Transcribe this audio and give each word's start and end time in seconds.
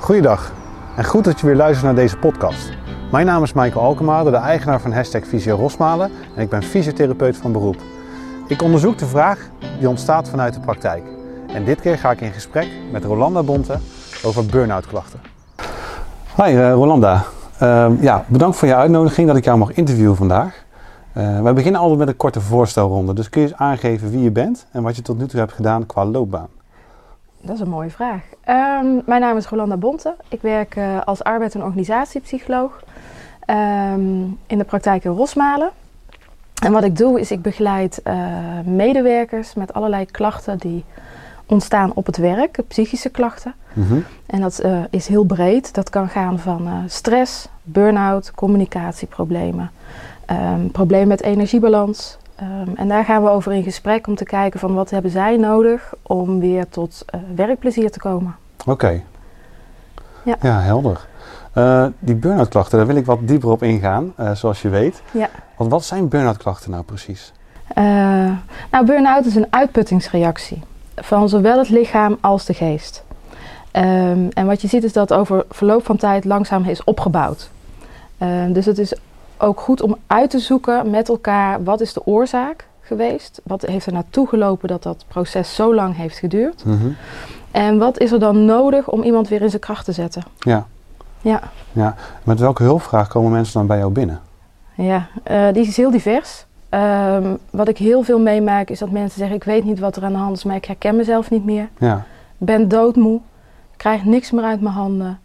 Goeiedag 0.00 0.52
en 0.96 1.04
goed 1.04 1.24
dat 1.24 1.40
je 1.40 1.46
weer 1.46 1.56
luistert 1.56 1.84
naar 1.84 1.94
deze 1.94 2.16
podcast. 2.16 2.70
Mijn 3.10 3.26
naam 3.26 3.42
is 3.42 3.52
Michael 3.52 3.84
Alkemade, 3.84 4.30
de 4.30 4.36
eigenaar 4.36 4.80
van 4.80 4.92
hashtag 4.92 5.24
Fysio 5.24 5.56
Rosmalen 5.56 6.10
en 6.36 6.42
ik 6.42 6.48
ben 6.48 6.62
fysiotherapeut 6.62 7.36
van 7.36 7.52
beroep. 7.52 7.76
Ik 8.48 8.62
onderzoek 8.62 8.98
de 8.98 9.06
vraag 9.06 9.48
die 9.78 9.88
ontstaat 9.88 10.28
vanuit 10.28 10.54
de 10.54 10.60
praktijk. 10.60 11.02
En 11.46 11.64
dit 11.64 11.80
keer 11.80 11.98
ga 11.98 12.10
ik 12.10 12.20
in 12.20 12.32
gesprek 12.32 12.68
met 12.92 13.04
Rolanda 13.04 13.42
Bonte 13.42 13.78
over 14.24 14.46
burn-out 14.46 14.86
klachten. 14.86 15.20
Hi 16.36 16.52
uh, 16.52 16.72
Rolanda, 16.72 17.24
uh, 17.62 17.90
ja, 18.00 18.24
bedankt 18.28 18.56
voor 18.56 18.68
je 18.68 18.74
uitnodiging 18.74 19.26
dat 19.26 19.36
ik 19.36 19.44
jou 19.44 19.58
mag 19.58 19.72
interviewen 19.72 20.16
vandaag. 20.16 20.64
Uh, 21.16 21.42
wij 21.42 21.52
beginnen 21.52 21.80
altijd 21.80 21.98
met 21.98 22.08
een 22.08 22.16
korte 22.16 22.40
voorstelronde, 22.40 23.12
dus 23.12 23.28
kun 23.28 23.40
je 23.40 23.46
eens 23.46 23.56
aangeven 23.56 24.10
wie 24.10 24.22
je 24.22 24.30
bent 24.30 24.66
en 24.72 24.82
wat 24.82 24.96
je 24.96 25.02
tot 25.02 25.18
nu 25.18 25.26
toe 25.26 25.40
hebt 25.40 25.52
gedaan 25.52 25.86
qua 25.86 26.04
loopbaan? 26.04 26.48
Dat 27.42 27.54
is 27.54 27.60
een 27.60 27.68
mooie 27.68 27.90
vraag. 27.90 28.22
Um, 28.48 29.02
mijn 29.06 29.20
naam 29.20 29.36
is 29.36 29.46
Rolanda 29.46 29.76
Bonte. 29.76 30.14
Ik 30.28 30.42
werk 30.42 30.76
uh, 30.76 31.00
als 31.04 31.22
arbeid- 31.22 31.54
en 31.54 31.62
organisatiepsycholoog 31.62 32.82
um, 33.46 34.38
in 34.46 34.58
de 34.58 34.64
praktijk 34.64 35.04
in 35.04 35.10
Rosmalen. 35.10 35.70
En 36.62 36.72
wat 36.72 36.84
ik 36.84 36.96
doe 36.96 37.20
is 37.20 37.30
ik 37.30 37.42
begeleid 37.42 38.00
uh, 38.04 38.14
medewerkers 38.64 39.54
met 39.54 39.72
allerlei 39.72 40.06
klachten 40.06 40.58
die 40.58 40.84
ontstaan 41.46 41.92
op 41.94 42.06
het 42.06 42.16
werk, 42.16 42.58
psychische 42.68 43.08
klachten. 43.08 43.54
Mm 43.72 43.86
-hmm. 43.86 44.04
En 44.26 44.40
dat 44.40 44.64
uh, 44.64 44.82
is 44.90 45.06
heel 45.06 45.24
breed. 45.24 45.74
Dat 45.74 45.90
kan 45.90 46.08
gaan 46.08 46.38
van 46.38 46.68
stress, 46.86 47.48
burn-out, 47.62 48.32
communicatieproblemen, 48.34 49.70
um, 50.30 50.70
problemen 50.70 51.08
met 51.08 51.22
energiebalans, 51.22 52.18
Um, 52.42 52.76
en 52.76 52.88
daar 52.88 53.04
gaan 53.04 53.22
we 53.22 53.28
over 53.28 53.52
in 53.52 53.62
gesprek 53.62 54.06
om 54.06 54.14
te 54.14 54.24
kijken 54.24 54.60
van 54.60 54.74
wat 54.74 54.90
hebben 54.90 55.10
zij 55.10 55.36
nodig 55.36 55.92
om 56.02 56.40
weer 56.40 56.68
tot 56.68 57.04
uh, 57.14 57.20
werkplezier 57.34 57.90
te 57.90 57.98
komen. 57.98 58.36
Oké. 58.60 58.70
Okay. 58.70 59.04
Ja. 60.22 60.36
ja, 60.42 60.60
helder. 60.60 61.06
Uh, 61.54 61.86
die 61.98 62.14
burn-out 62.14 62.48
klachten, 62.48 62.78
daar 62.78 62.86
wil 62.86 62.96
ik 62.96 63.06
wat 63.06 63.18
dieper 63.22 63.50
op 63.50 63.62
ingaan, 63.62 64.12
uh, 64.20 64.30
zoals 64.30 64.62
je 64.62 64.68
weet. 64.68 65.02
Ja. 65.10 65.28
Want 65.56 65.70
wat 65.70 65.84
zijn 65.84 66.08
burn-out 66.08 66.36
klachten 66.36 66.70
nou 66.70 66.82
precies? 66.82 67.32
nou, 68.70 68.86
burn-out 68.86 69.26
is 69.26 69.34
een 69.34 69.46
uitputtingsreactie 69.50 70.62
van 70.96 71.28
zowel 71.28 71.58
het 71.58 71.68
lichaam 71.68 72.18
als 72.20 72.44
de 72.44 72.54
geest. 72.54 73.04
Um, 73.72 74.28
en 74.28 74.46
wat 74.46 74.60
je 74.60 74.68
ziet 74.68 74.84
is 74.84 74.92
dat 74.92 75.12
over 75.12 75.44
verloop 75.50 75.84
van 75.84 75.96
tijd 75.96 76.24
langzaam 76.24 76.64
is 76.64 76.84
opgebouwd. 76.84 77.50
Um, 78.18 78.52
dus 78.52 78.66
het 78.66 78.78
is 78.78 78.94
ook 79.40 79.60
goed 79.60 79.82
om 79.82 79.96
uit 80.06 80.30
te 80.30 80.38
zoeken 80.38 80.90
met 80.90 81.08
elkaar 81.08 81.64
wat 81.64 81.80
is 81.80 81.92
de 81.92 82.06
oorzaak 82.06 82.68
geweest. 82.80 83.40
Wat 83.44 83.62
heeft 83.62 83.86
er 83.86 83.92
naartoe 83.92 84.28
gelopen 84.28 84.68
dat 84.68 84.82
dat 84.82 85.04
proces 85.08 85.54
zo 85.54 85.74
lang 85.74 85.96
heeft 85.96 86.18
geduurd. 86.18 86.64
Mm 86.64 86.78
-hmm. 86.78 86.96
En 87.50 87.78
wat 87.78 87.98
is 87.98 88.12
er 88.12 88.18
dan 88.18 88.44
nodig 88.44 88.88
om 88.88 89.02
iemand 89.02 89.28
weer 89.28 89.42
in 89.42 89.50
zijn 89.50 89.62
kracht 89.62 89.84
te 89.84 89.92
zetten. 89.92 90.22
Ja. 90.38 90.66
Ja. 91.20 91.40
ja. 91.72 91.94
Met 92.22 92.40
welke 92.40 92.62
hulpvraag 92.62 93.08
komen 93.08 93.30
mensen 93.30 93.52
dan 93.52 93.66
bij 93.66 93.78
jou 93.78 93.92
binnen? 93.92 94.20
Ja, 94.74 95.06
uh, 95.30 95.52
die 95.52 95.66
is 95.66 95.76
heel 95.76 95.90
divers. 95.90 96.46
Um, 96.70 97.38
wat 97.50 97.68
ik 97.68 97.78
heel 97.78 98.02
veel 98.02 98.20
meemaak 98.20 98.70
is 98.70 98.78
dat 98.78 98.90
mensen 98.90 99.18
zeggen... 99.18 99.36
ik 99.36 99.44
weet 99.44 99.64
niet 99.64 99.78
wat 99.78 99.96
er 99.96 100.04
aan 100.04 100.12
de 100.12 100.18
hand 100.18 100.36
is, 100.36 100.44
maar 100.44 100.56
ik 100.56 100.64
herken 100.64 100.96
mezelf 100.96 101.30
niet 101.30 101.44
meer. 101.44 101.68
Ja. 101.78 102.04
ben 102.38 102.68
doodmoe, 102.68 103.20
krijg 103.76 104.04
niks 104.04 104.30
meer 104.30 104.44
uit 104.44 104.60
mijn 104.60 104.74
handen... 104.74 105.18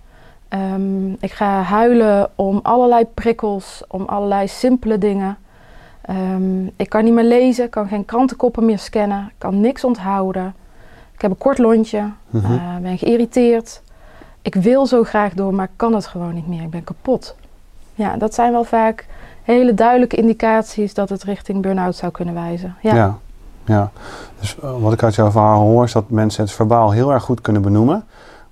Um, 0.50 1.18
ik 1.20 1.32
ga 1.32 1.62
huilen 1.62 2.30
om 2.36 2.60
allerlei 2.64 3.06
prikkels, 3.14 3.84
om 3.88 4.04
allerlei 4.06 4.48
simpele 4.48 4.98
dingen. 4.98 5.38
Um, 6.10 6.72
ik 6.76 6.90
kan 6.90 7.04
niet 7.04 7.14
meer 7.14 7.24
lezen, 7.24 7.70
kan 7.70 7.88
geen 7.88 8.06
krantenkoppen 8.06 8.66
meer 8.66 8.80
scannen, 8.80 9.32
kan 9.38 9.62
niks 9.62 9.84
onthouden. 9.84 10.56
Ik 11.14 11.22
heb 11.22 11.32
een 11.32 11.38
kort 11.38 11.58
lontje, 11.58 12.02
mm 12.30 12.42
-hmm. 12.42 12.54
uh, 12.54 12.78
ben 12.82 12.98
geïrriteerd. 12.98 13.82
Ik 14.42 14.56
wil 14.56 14.86
zo 14.86 15.04
graag 15.04 15.34
door, 15.34 15.54
maar 15.54 15.70
kan 15.76 15.94
het 15.94 16.08
gewoon 16.08 16.34
niet 16.34 16.48
meer. 16.48 16.62
Ik 16.62 16.70
ben 16.70 16.84
kapot. 16.84 17.36
Ja, 17.94 18.18
dat 18.18 18.34
zijn 18.34 18.52
wel 18.52 18.64
vaak 18.64 19.06
hele 19.44 19.74
duidelijke 19.74 20.16
indicaties 20.16 20.94
dat 20.94 21.10
het 21.10 21.24
richting 21.24 21.62
burn-out 21.62 21.96
zou 21.96 22.12
kunnen 22.12 22.34
wijzen. 22.34 22.76
Ja. 22.82 22.96
ja, 22.96 23.18
ja. 23.66 23.92
Dus 24.40 24.56
uh, 24.64 24.82
wat 24.82 24.94
ik 24.94 25.04
uit 25.04 25.16
jouw 25.16 25.32
verhaal 25.32 25.62
hoor 25.62 25.84
is 25.84 25.92
dat 25.92 26.10
mensen 26.10 26.44
het 26.44 26.52
verbaal 26.52 26.92
heel 26.92 27.12
erg 27.12 27.24
goed 27.24 27.42
kunnen 27.42 27.62
benoemen. 27.62 28.06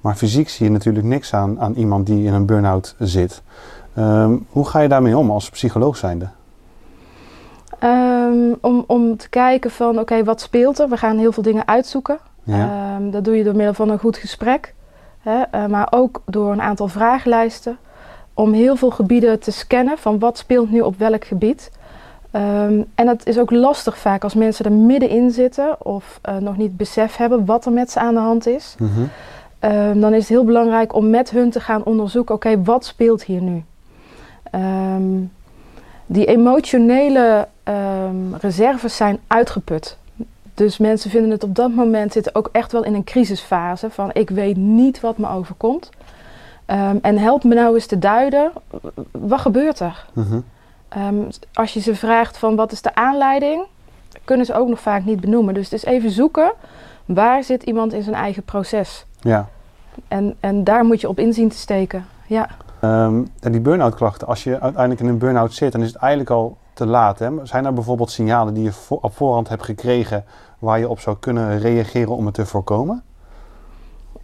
Maar 0.03 0.16
fysiek 0.16 0.50
zie 0.50 0.66
je 0.66 0.72
natuurlijk 0.72 1.06
niks 1.06 1.34
aan, 1.34 1.59
aan 1.59 1.74
iemand 1.74 2.06
die 2.06 2.25
in 2.25 2.34
een 2.34 2.46
burn-out 2.46 2.96
zit. 3.00 3.41
Um, 3.97 4.46
hoe 4.50 4.68
ga 4.68 4.80
je 4.80 4.88
daarmee 4.88 5.18
om 5.18 5.31
als 5.31 5.50
psycholoog 5.50 5.97
zijnde? 5.97 6.28
Um, 7.84 8.56
om, 8.62 8.84
om 8.88 9.18
te 9.18 9.30
kijken 9.30 9.72
van, 9.72 9.90
oké, 9.90 10.00
okay, 10.00 10.24
wat 10.24 10.41
speelt 10.41 10.80
er? 10.80 10.90
We 10.90 10.97
gaan 10.97 11.18
heel 11.18 11.31
veel 11.31 11.44
dingen 11.44 11.68
uitzoeken. 11.68 12.18
Ja. 12.44 12.96
Um, 12.96 13.12
dat 13.12 13.24
doe 13.24 13.38
je 13.38 13.44
door 13.44 13.56
middel 13.56 13.74
van 13.74 13.90
een 13.90 14.00
goed 14.00 14.18
gesprek. 14.18 14.74
Hè? 15.19 15.41
Uh, 15.56 15.66
maar 15.66 15.88
ook 15.90 16.22
door 16.25 16.52
een 16.52 16.62
aantal 16.62 16.88
vragenlijsten. 16.88 17.78
Om 18.34 18.53
heel 18.53 18.75
veel 18.75 18.91
gebieden 18.91 19.40
te 19.40 19.52
scannen 19.52 19.97
van 19.97 20.20
wat 20.20 20.38
speelt 20.38 20.72
nu 20.72 20.80
op 20.80 20.97
welk 20.97 21.25
gebied. 21.25 21.72
Um, 22.31 22.85
en 22.96 23.08
het 23.08 23.25
is 23.25 23.40
ook 23.40 23.52
lastig 23.52 23.97
vaak 23.97 24.24
als 24.24 24.34
mensen 24.34 24.66
er 24.66 24.72
middenin 24.72 25.31
zitten 25.31 25.85
of 25.85 26.20
uh, 26.30 26.38
nog 26.38 26.58
niet 26.58 26.78
besef 26.78 27.16
hebben 27.16 27.46
wat 27.46 27.66
er 27.66 27.72
met 27.72 27.91
ze 27.91 28.00
aan 28.00 28.14
de 28.14 28.20
hand 28.20 28.47
is. 28.47 28.75
Mm 28.80 28.90
-hmm. 28.94 29.09
Um, 29.66 30.00
dan 30.00 30.13
is 30.13 30.19
het 30.19 30.28
heel 30.28 30.46
belangrijk 30.46 30.94
om 30.94 31.09
met 31.09 31.29
hun 31.29 31.50
te 31.50 31.59
gaan 31.59 31.84
onderzoeken: 31.84 32.35
oké, 32.35 32.47
okay, 32.47 32.63
wat 32.63 32.85
speelt 32.85 33.24
hier 33.24 33.41
nu? 33.41 33.63
Um, 34.51 35.31
die 36.06 36.25
emotionele 36.25 37.47
um, 37.63 38.35
reserves 38.35 38.96
zijn 38.96 39.19
uitgeput. 39.28 39.97
Dus 40.53 40.78
mensen 40.78 41.09
vinden 41.09 41.31
het 41.31 41.44
op 41.44 41.56
dat 41.56 41.72
moment 41.72 42.12
zitten 42.12 42.35
ook 42.35 42.50
echt 42.52 42.72
wel 42.72 42.84
in 42.84 42.94
een 42.94 43.03
crisisfase 43.03 43.90
van 43.90 44.09
ik 44.13 44.29
weet 44.29 44.57
niet 44.57 45.00
wat 45.00 45.18
me 45.18 45.29
overkomt. 45.29 45.90
en 47.02 47.18
help 47.18 47.44
me 47.44 47.56
nou 47.56 47.73
eens 47.75 47.85
te 47.85 48.00
duiden, 48.00 48.52
wat 49.12 49.40
gebeurt 49.40 49.79
er? 49.79 50.06
Uh 50.13 50.25
-huh. 50.90 51.12
als 51.53 51.73
je 51.73 51.79
ze 51.79 51.96
vraagt 51.96 52.38
van 52.38 52.56
wat 52.56 52.72
is 52.72 52.81
de 52.81 52.96
aanleiding, 52.96 53.63
kunnen 54.23 54.46
ze 54.46 54.53
ook 54.53 54.68
nog 54.68 54.79
vaak 54.79 55.06
niet 55.06 55.19
benoemen. 55.19 55.53
Dus 55.53 55.63
het 55.63 55.73
is 55.73 55.85
even 55.85 56.09
zoeken, 56.09 56.52
waar 57.06 57.44
zit 57.44 57.63
iemand 57.63 57.94
in 57.94 58.03
zijn 58.03 58.16
eigen 58.16 58.44
proces? 58.44 59.06
Ja. 59.23 59.47
En, 60.07 60.35
en 60.39 60.63
daar 60.63 60.85
moet 60.85 61.01
je 61.01 61.09
op 61.09 61.19
inzien 61.19 61.50
te 61.50 61.57
steken. 61.57 62.06
Ja. 62.28 62.50
Um, 62.84 63.28
en 63.39 63.51
die 63.51 63.61
burn-out 63.61 63.95
klachten, 63.95 64.28
als 64.28 64.44
je 64.44 64.59
uiteindelijk 64.59 65.01
in 65.01 65.07
een 65.07 65.17
burn-out 65.17 65.53
zit, 65.53 65.72
dan 65.72 65.81
is 65.81 65.88
het 65.88 65.95
eigenlijk 65.95 66.31
al 66.31 66.57
te 66.73 66.85
laat. 66.85 67.19
Hè? 67.19 67.29
Zijn 67.44 67.66
er 67.66 67.73
bijvoorbeeld 67.73 68.11
signalen 68.11 68.53
die 68.53 68.63
je 68.63 68.72
voor, 68.72 68.97
op 69.01 69.16
voorhand 69.16 69.50
hebt 69.50 69.63
gekregen 69.63 70.25
waar 70.59 70.79
je 70.79 70.89
op 70.89 71.00
zou 71.00 71.17
kunnen 71.19 71.59
reageren 71.59 72.16
om 72.16 72.25
het 72.25 72.34
te 72.35 72.45
voorkomen? 72.45 73.03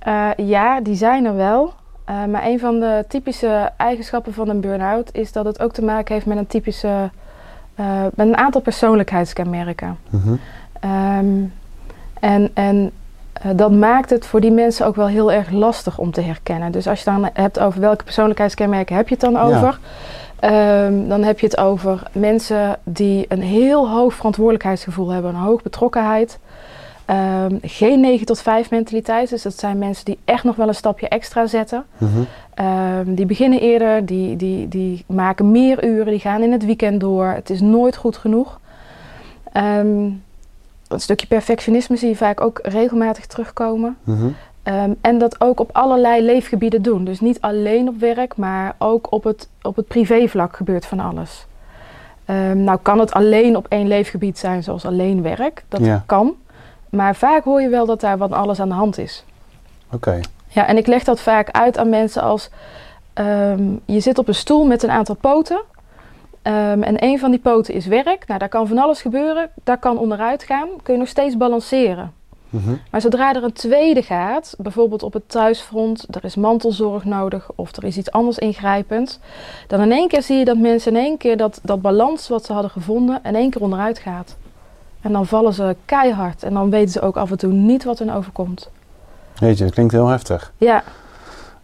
Uh, 0.08 0.30
ja, 0.38 0.82
die 0.82 0.96
zijn 0.96 1.26
er 1.26 1.36
wel. 1.36 1.74
Uh, 2.10 2.26
maar 2.26 2.46
een 2.46 2.60
van 2.60 2.80
de 2.80 3.06
typische 3.08 3.72
eigenschappen 3.78 4.34
van 4.34 4.50
een 4.50 4.62
burn-out 4.62 5.10
is 5.14 5.32
dat 5.32 5.46
het 5.46 5.60
ook 5.60 5.72
te 5.72 5.84
maken 5.84 6.14
heeft 6.14 6.26
met 6.26 6.38
een 6.38 6.48
typische, 6.48 7.10
uh, 7.80 8.02
met 8.02 8.28
een 8.28 8.38
aantal 8.38 8.62
persoonlijkheidskenmerken. 8.62 9.98
Mm 10.10 10.22
-hmm. 10.22 10.40
um, 10.92 11.54
en, 12.20 12.52
en 12.54 12.92
uh, 13.46 13.52
dat 13.56 13.72
maakt 13.72 14.10
het 14.10 14.26
voor 14.26 14.42
die 14.42 14.52
mensen 14.52 14.86
ook 14.86 14.96
wel 14.96 15.08
heel 15.08 15.32
erg 15.32 15.50
lastig 15.52 15.98
om 15.98 16.12
te 16.12 16.22
herkennen. 16.22 16.72
Dus 16.72 16.88
als 16.88 17.00
je 17.00 17.06
dan 17.06 17.30
hebt 17.34 17.60
over 17.60 17.80
welke 17.80 18.04
persoonlijkheidskenmerken 18.04 18.96
heb 18.96 19.08
je 19.08 19.16
het 19.16 19.24
dan 19.24 19.38
over? 19.38 19.80
Ja. 20.42 20.86
Um, 20.86 21.08
dan 21.08 21.24
heb 21.24 21.40
je 21.40 21.46
het 21.46 21.58
over 21.58 22.04
mensen 22.12 22.78
die 22.84 23.26
een 23.28 23.42
heel 23.42 23.90
hoog 23.90 24.14
verantwoordelijkheidsgevoel 24.14 25.10
hebben, 25.10 25.36
een 25.36 25.42
hoog 25.42 25.62
betrokkenheid. 25.62 26.40
Um, 27.10 27.60
geen 27.62 28.00
9 28.00 28.26
tot 28.26 28.42
5 28.42 28.70
mentaliteit. 28.70 29.30
Dus 29.30 29.42
dat 29.42 29.60
zijn 29.60 29.78
mensen 29.78 30.06
die 30.06 30.20
echt 30.26 30.44
nog 30.44 30.56
wel 30.56 30.68
een 30.68 30.76
stapje 30.76 31.08
extra 31.08 31.48
zetten. 31.48 31.86
Mm 31.98 32.10
-hmm. 32.10 32.66
um, 32.66 33.16
die 33.16 33.26
beginnen 33.26 33.60
eerder, 33.60 34.06
die, 34.06 34.36
die, 34.36 34.68
die 34.68 35.04
maken 35.08 35.52
meer 35.52 35.86
uren, 35.86 36.12
die 36.12 36.20
gaan 36.20 36.42
in 36.42 36.52
het 36.52 36.66
weekend 36.66 37.00
door. 37.00 37.26
Het 37.26 37.50
is 37.50 37.62
nooit 37.62 37.96
goed 37.96 38.18
genoeg. 38.18 38.60
Um, 39.54 40.24
een 40.90 41.02
stukje 41.02 41.28
perfectionisme 41.28 41.96
zie 41.96 42.10
je 42.10 42.16
vaak 42.16 42.42
ook 42.42 42.60
regelmatig 42.64 43.26
terugkomen. 43.26 43.98
Mm 44.04 44.16
-hmm. 44.16 44.36
um, 44.74 44.96
en 45.02 45.18
dat 45.18 45.42
ook 45.42 45.60
op 45.60 45.70
allerlei 45.74 46.22
leefgebieden 46.22 46.82
doen. 46.82 47.06
Dus 47.06 47.20
niet 47.20 47.42
alleen 47.42 47.88
op 47.88 48.00
werk, 48.00 48.36
maar 48.36 48.76
ook 48.78 49.12
op 49.12 49.24
het, 49.24 49.50
op 49.62 49.76
het 49.76 49.88
privévlak 49.88 50.56
gebeurt 50.56 50.86
van 50.86 51.00
alles. 51.00 51.48
Um, 52.26 52.64
nou 52.64 52.80
kan 52.82 53.00
het 53.00 53.14
alleen 53.14 53.56
op 53.56 53.66
één 53.70 53.88
leefgebied 53.88 54.38
zijn, 54.38 54.64
zoals 54.64 54.86
alleen 54.86 55.22
werk. 55.22 55.64
Dat 55.68 55.86
ja. 55.86 56.04
kan. 56.06 56.36
Maar 56.90 57.16
vaak 57.16 57.44
hoor 57.44 57.62
je 57.62 57.70
wel 57.70 57.86
dat 57.86 58.02
daar 58.02 58.18
wat 58.18 58.32
alles 58.32 58.60
aan 58.60 58.70
de 58.70 58.76
hand 58.76 58.98
is. 58.98 59.24
Oké. 59.86 59.96
Okay. 59.96 60.24
Ja, 60.48 60.68
en 60.68 60.78
ik 60.78 60.88
leg 60.88 61.04
dat 61.04 61.20
vaak 61.20 61.52
uit 61.52 61.78
aan 61.78 61.90
mensen 61.90 62.22
als... 62.22 62.50
Um, 63.14 63.80
je 63.86 64.00
zit 64.00 64.18
op 64.18 64.28
een 64.28 64.36
stoel 64.36 64.66
met 64.66 64.84
een 64.84 64.92
aantal 64.92 65.16
poten... 65.16 65.62
Um, 66.44 66.84
en 66.84 67.04
een 67.04 67.20
van 67.20 67.32
die 67.32 67.40
poten 67.40 67.74
is 67.74 67.86
werk. 67.86 68.28
Nou, 68.28 68.40
daar 68.40 68.50
kan 68.50 68.68
van 68.68 68.78
alles 68.78 69.02
gebeuren. 69.02 69.50
Daar 69.64 69.78
kan 69.78 69.98
onderuit 69.98 70.44
gaan. 70.44 70.68
Kun 70.84 70.94
je 70.94 71.00
nog 71.00 71.10
steeds 71.10 71.38
balanceren. 71.38 72.14
Mm 72.50 72.62
-hmm. 72.64 72.80
Maar 72.92 73.02
zodra 73.02 73.34
er 73.34 73.44
een 73.44 73.54
tweede 73.54 74.02
gaat, 74.02 74.56
bijvoorbeeld 74.58 75.04
op 75.04 75.14
het 75.14 75.30
thuisfront, 75.30 76.16
er 76.16 76.24
is 76.24 76.36
mantelzorg 76.36 77.06
nodig 77.06 77.50
of 77.56 77.76
er 77.76 77.84
is 77.84 77.98
iets 77.98 78.12
anders 78.12 78.38
ingrijpends, 78.38 79.20
dan 79.68 79.82
in 79.82 79.92
één 79.92 80.08
keer 80.08 80.22
zie 80.22 80.38
je 80.38 80.46
dat 80.46 80.58
mensen 80.58 80.92
in 80.92 80.98
één 80.98 81.18
keer 81.18 81.38
dat, 81.38 81.60
dat 81.64 81.82
balans 81.82 82.28
wat 82.28 82.46
ze 82.46 82.54
hadden 82.54 82.72
gevonden, 82.72 83.20
in 83.24 83.36
één 83.36 83.50
keer 83.50 83.62
onderuit 83.62 84.00
gaat. 84.00 84.36
En 85.02 85.12
dan 85.12 85.26
vallen 85.26 85.54
ze 85.54 85.76
keihard 85.86 86.44
en 86.44 86.54
dan 86.54 86.70
weten 86.70 86.92
ze 86.92 87.02
ook 87.02 87.18
af 87.18 87.32
en 87.32 87.38
toe 87.38 87.52
niet 87.52 87.84
wat 87.84 88.00
hun 88.00 88.12
overkomt. 88.12 88.70
Weet 89.40 89.58
je, 89.58 89.64
dat 89.64 89.74
klinkt 89.74 89.94
heel 89.94 90.08
heftig. 90.08 90.54
Ja. 90.58 90.84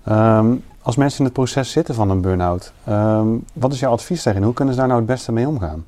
Ehm, 0.04 0.56
als 0.86 0.96
mensen 0.96 1.20
in 1.20 1.26
het 1.26 1.34
proces 1.34 1.72
zitten 1.72 1.96
van 1.96 2.10
een 2.10 2.22
burn-out, 2.22 2.74
ehm, 2.84 3.28
wat 3.54 3.74
is 3.74 3.80
jouw 3.80 3.92
advies 3.92 4.24
daarin? 4.24 4.44
Hoe 4.44 4.54
kunnen 4.54 4.74
ze 4.74 4.80
daar 4.80 4.90
nou 4.90 5.00
het 5.00 5.10
beste 5.10 5.32
mee 5.32 5.48
omgaan? 5.48 5.86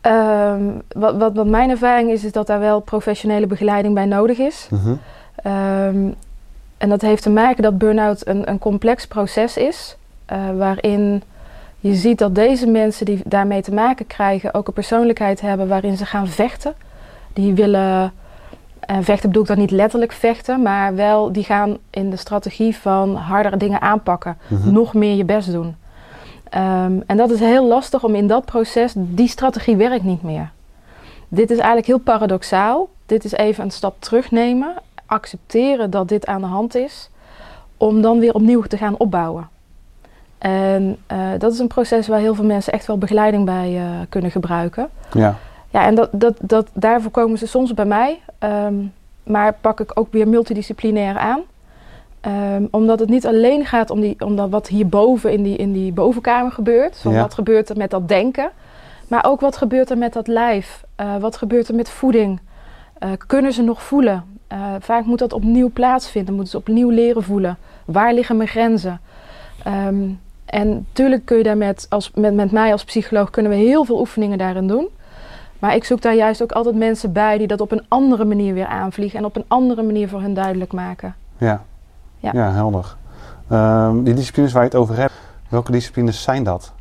Ehm, 0.00 0.62
wat, 0.88 1.16
wat, 1.16 1.34
wat, 1.34 1.46
mijn 1.46 1.70
ervaring 1.70 2.10
is, 2.10 2.24
is 2.24 2.32
dat 2.32 2.46
daar 2.46 2.58
wel 2.58 2.80
professionele 2.80 3.46
begeleiding 3.46 3.94
bij 3.94 4.04
nodig 4.04 4.38
is. 4.38 4.68
Mhm. 4.70 4.94
Ehm, 5.36 6.10
en 6.78 6.88
dat 6.88 7.00
heeft 7.00 7.22
te 7.22 7.30
maken 7.30 7.62
dat 7.62 7.78
burn-out 7.78 8.26
een, 8.26 8.50
een 8.50 8.58
complex 8.58 9.06
proces 9.06 9.56
is, 9.56 9.96
eh, 10.26 10.38
waarin 10.58 11.22
je 11.78 11.94
ziet 11.94 12.18
dat 12.18 12.34
deze 12.34 12.66
mensen 12.66 13.06
die 13.06 13.20
daarmee 13.24 13.62
te 13.62 13.74
maken 13.74 14.06
krijgen 14.06 14.54
ook 14.54 14.66
een 14.66 14.72
persoonlijkheid 14.72 15.40
hebben 15.40 15.68
waarin 15.68 15.96
ze 15.96 16.06
gaan 16.06 16.28
vechten. 16.28 16.74
Die 17.32 17.54
willen, 17.54 18.12
uh, 18.90 18.96
vechten 19.00 19.28
bedoel 19.28 19.42
ik 19.42 19.48
dan 19.48 19.58
niet 19.58 19.70
letterlijk 19.70 20.12
vechten, 20.12 20.62
maar 20.62 20.94
wel 20.94 21.32
die 21.32 21.44
gaan 21.44 21.76
in 21.90 22.10
de 22.10 22.16
strategie 22.16 22.76
van 22.76 23.14
hardere 23.14 23.56
dingen 23.56 23.80
aanpakken, 23.80 24.36
Mhm. 24.48 24.72
nog 24.72 24.94
meer 24.94 25.14
je 25.16 25.24
best 25.24 25.52
doen. 25.52 25.76
Ehm, 26.50 27.00
en 27.06 27.16
dat 27.16 27.30
is 27.30 27.40
heel 27.40 27.66
lastig 27.66 28.04
om 28.04 28.14
in 28.14 28.26
dat 28.26 28.44
proces, 28.44 28.92
die 28.96 29.28
strategie 29.28 29.76
werkt 29.76 30.04
niet 30.04 30.22
meer. 30.22 30.50
Dit 31.28 31.50
is 31.50 31.56
eigenlijk 31.56 31.86
heel 31.86 31.98
paradoxaal. 31.98 32.88
Dit 33.06 33.24
is 33.24 33.32
even 33.32 33.64
een 33.64 33.70
stap 33.70 33.94
terugnemen, 33.98 34.74
accepteren 35.06 35.90
dat 35.90 36.08
dit 36.08 36.26
aan 36.26 36.40
de 36.40 36.46
hand 36.46 36.74
is, 36.74 37.10
om 37.76 38.00
dan 38.02 38.18
weer 38.18 38.34
opnieuw 38.34 38.62
te 38.62 38.76
gaan 38.76 38.96
opbouwen. 38.98 39.48
En 40.38 40.96
eh, 41.06 41.18
dat 41.38 41.52
is 41.52 41.58
een 41.58 41.66
proces 41.66 42.08
waar 42.08 42.18
heel 42.18 42.34
veel 42.34 42.44
mensen 42.44 42.72
echt 42.72 42.86
wel 42.86 42.98
begeleiding 42.98 43.44
bij 43.44 43.76
eh, 43.76 43.84
kunnen 44.08 44.30
gebruiken. 44.30 44.88
Ja, 45.12 45.36
Ja, 45.76 45.86
en 45.86 45.94
dat, 45.94 46.08
dat, 46.12 46.36
dat, 46.40 46.68
daarvoor 46.72 47.10
komen 47.10 47.38
ze 47.38 47.46
soms 47.46 47.74
bij 47.74 47.84
mij, 47.84 48.20
ehm, 48.38 48.74
maar 49.22 49.54
pak 49.60 49.80
ik 49.80 49.90
ook 49.94 50.08
weer 50.10 50.28
multidisciplinair 50.28 51.18
aan. 51.18 51.40
Ehm, 52.20 52.64
omdat 52.70 53.00
het 53.00 53.08
niet 53.08 53.26
alleen 53.26 53.64
gaat 53.66 53.90
om, 53.90 54.00
die, 54.00 54.16
om 54.18 54.36
dat 54.36 54.50
wat 54.50 54.68
hierboven 54.68 55.32
in 55.32 55.42
die, 55.42 55.56
in 55.56 55.72
die 55.72 55.92
bovenkamer 55.92 56.52
gebeurt. 56.52 56.98
Van 56.98 57.12
Ja. 57.12 57.20
wat 57.20 57.34
gebeurt 57.34 57.68
er 57.68 57.76
met 57.76 57.90
dat 57.90 58.08
denken. 58.08 58.50
Maar 59.08 59.24
ook 59.26 59.40
wat 59.40 59.56
gebeurt 59.56 59.90
er 59.90 59.98
met 59.98 60.12
dat 60.12 60.26
lijf. 60.26 60.84
Eh, 60.96 61.16
wat 61.16 61.36
gebeurt 61.36 61.68
er 61.68 61.74
met 61.74 61.90
voeding. 61.90 62.40
Eh, 62.98 63.10
kunnen 63.26 63.52
ze 63.52 63.62
nog 63.62 63.82
voelen? 63.82 64.24
Eh, 64.46 64.58
vaak 64.80 65.04
moet 65.04 65.18
dat 65.18 65.32
opnieuw 65.32 65.70
plaatsvinden. 65.72 66.34
Moeten 66.34 66.50
ze 66.52 66.58
opnieuw 66.58 66.90
leren 66.90 67.22
voelen. 67.22 67.58
Waar 67.84 68.14
liggen 68.14 68.36
mijn 68.36 68.48
grenzen? 68.48 69.00
Ehm, 69.64 70.08
en 70.44 70.68
natuurlijk 70.68 71.24
kun 71.24 71.36
je 71.36 71.42
daar 71.42 71.56
met, 71.56 71.86
als, 71.88 72.10
met, 72.14 72.34
met 72.34 72.50
mij 72.50 72.72
als 72.72 72.84
psycholoog 72.84 73.30
kunnen 73.30 73.52
we 73.52 73.58
heel 73.58 73.84
veel 73.84 73.98
oefeningen 73.98 74.38
daarin 74.38 74.66
doen. 74.66 74.88
Maar 75.58 75.74
ik 75.74 75.84
zoek 75.84 76.02
daar 76.02 76.14
juist 76.14 76.42
ook 76.42 76.52
altijd 76.52 76.74
mensen 76.74 77.12
bij 77.12 77.38
die 77.38 77.46
dat 77.46 77.60
op 77.60 77.72
een 77.72 77.84
andere 77.88 78.24
manier 78.24 78.54
weer 78.54 78.66
aanvliegen. 78.66 79.18
En 79.18 79.24
op 79.24 79.36
een 79.36 79.44
andere 79.48 79.82
manier 79.82 80.08
voor 80.08 80.20
hun 80.20 80.34
duidelijk 80.34 80.72
maken. 80.72 81.14
ja. 81.38 81.64
Ja. 82.18 82.30
ja 82.34 82.52
helder. 82.52 82.96
Ehm, 83.48 84.02
die 84.02 84.14
disciplines 84.14 84.52
waar 84.52 84.62
je 84.62 84.68
het 84.68 84.78
over 84.78 84.96
hebt, 84.96 85.12
welke 85.48 85.72
disciplines 85.72 86.22
zijn 86.22 86.44
dat? 86.44 86.72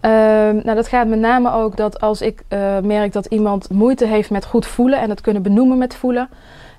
Ehm, 0.00 0.54
nou, 0.54 0.74
dat 0.74 0.88
gaat 0.88 1.06
met 1.06 1.18
name 1.18 1.52
ook 1.52 1.76
dat 1.76 2.00
als 2.00 2.20
ik 2.20 2.42
eh, 2.48 2.78
merk 2.78 3.12
dat 3.12 3.26
iemand 3.26 3.70
moeite 3.70 4.06
heeft 4.06 4.30
met 4.30 4.44
goed 4.44 4.66
voelen 4.66 5.00
en 5.00 5.10
het 5.10 5.20
kunnen 5.20 5.42
benoemen 5.42 5.78
met 5.78 5.94
voelen 5.94 6.28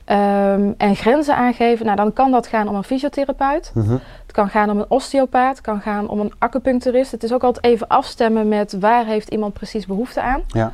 ehm, 0.06 0.72
en 0.78 0.96
grenzen 0.96 1.36
aangeven, 1.36 1.86
nou, 1.86 1.98
dan 1.98 2.14
kan 2.14 2.32
dat 2.32 2.48
gaan 2.48 2.68
om 2.68 2.76
een 2.76 2.84
fysiotherapeut. 2.84 3.72
Mhm. 3.74 3.92
Het 3.92 4.32
kan 4.32 4.50
gaan 4.50 4.70
om 4.70 4.80
een 4.80 4.90
osteopaat, 4.90 5.56
het 5.56 5.62
kan 5.62 5.82
gaan 5.82 6.08
om 6.08 6.20
een 6.20 6.34
acupuncturist. 6.38 7.12
Het 7.12 7.24
is 7.24 7.34
ook 7.34 7.44
altijd 7.44 7.66
even 7.66 7.88
afstemmen 7.88 8.48
met 8.48 8.78
waar 8.80 9.06
heeft 9.06 9.30
iemand 9.30 9.54
precies 9.54 9.86
behoefte 9.86 10.22
aan. 10.22 10.42
Ja. 10.48 10.72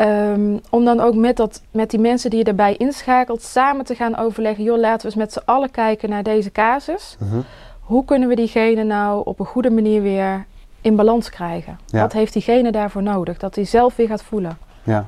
Ehm, 0.00 0.58
om 0.70 0.84
dan 0.84 1.00
ook 1.00 1.14
met, 1.14 1.36
dat, 1.36 1.62
met 1.70 1.90
die 1.90 2.00
mensen 2.00 2.30
die 2.30 2.38
je 2.38 2.44
daarbij 2.44 2.76
inschakelt 2.76 3.42
samen 3.42 3.84
te 3.84 3.94
gaan 3.94 4.16
overleggen. 4.16 4.64
Joh, 4.64 4.78
laten 4.78 4.98
we 5.00 5.06
eens 5.06 5.14
met 5.14 5.32
z'n 5.32 5.42
allen 5.50 5.70
kijken 5.70 6.08
naar 6.08 6.22
deze 6.22 6.52
casus. 6.52 7.16
Mhm. 7.18 7.40
Hoe 7.80 8.04
kunnen 8.04 8.28
we 8.28 8.34
diegene 8.34 8.82
nou 8.84 9.22
op 9.24 9.40
een 9.40 9.46
goede 9.46 9.70
manier 9.70 10.02
weer 10.02 10.46
in 10.80 10.96
balans 10.96 11.30
krijgen? 11.30 11.78
Ja. 11.86 12.00
Wat 12.00 12.12
heeft 12.12 12.32
diegene 12.32 12.72
daarvoor 12.72 13.02
nodig? 13.02 13.38
Dat 13.38 13.54
hij 13.54 13.64
zelf 13.64 13.96
weer 13.96 14.06
gaat 14.06 14.22
voelen. 14.22 14.58
Ja. 14.82 15.06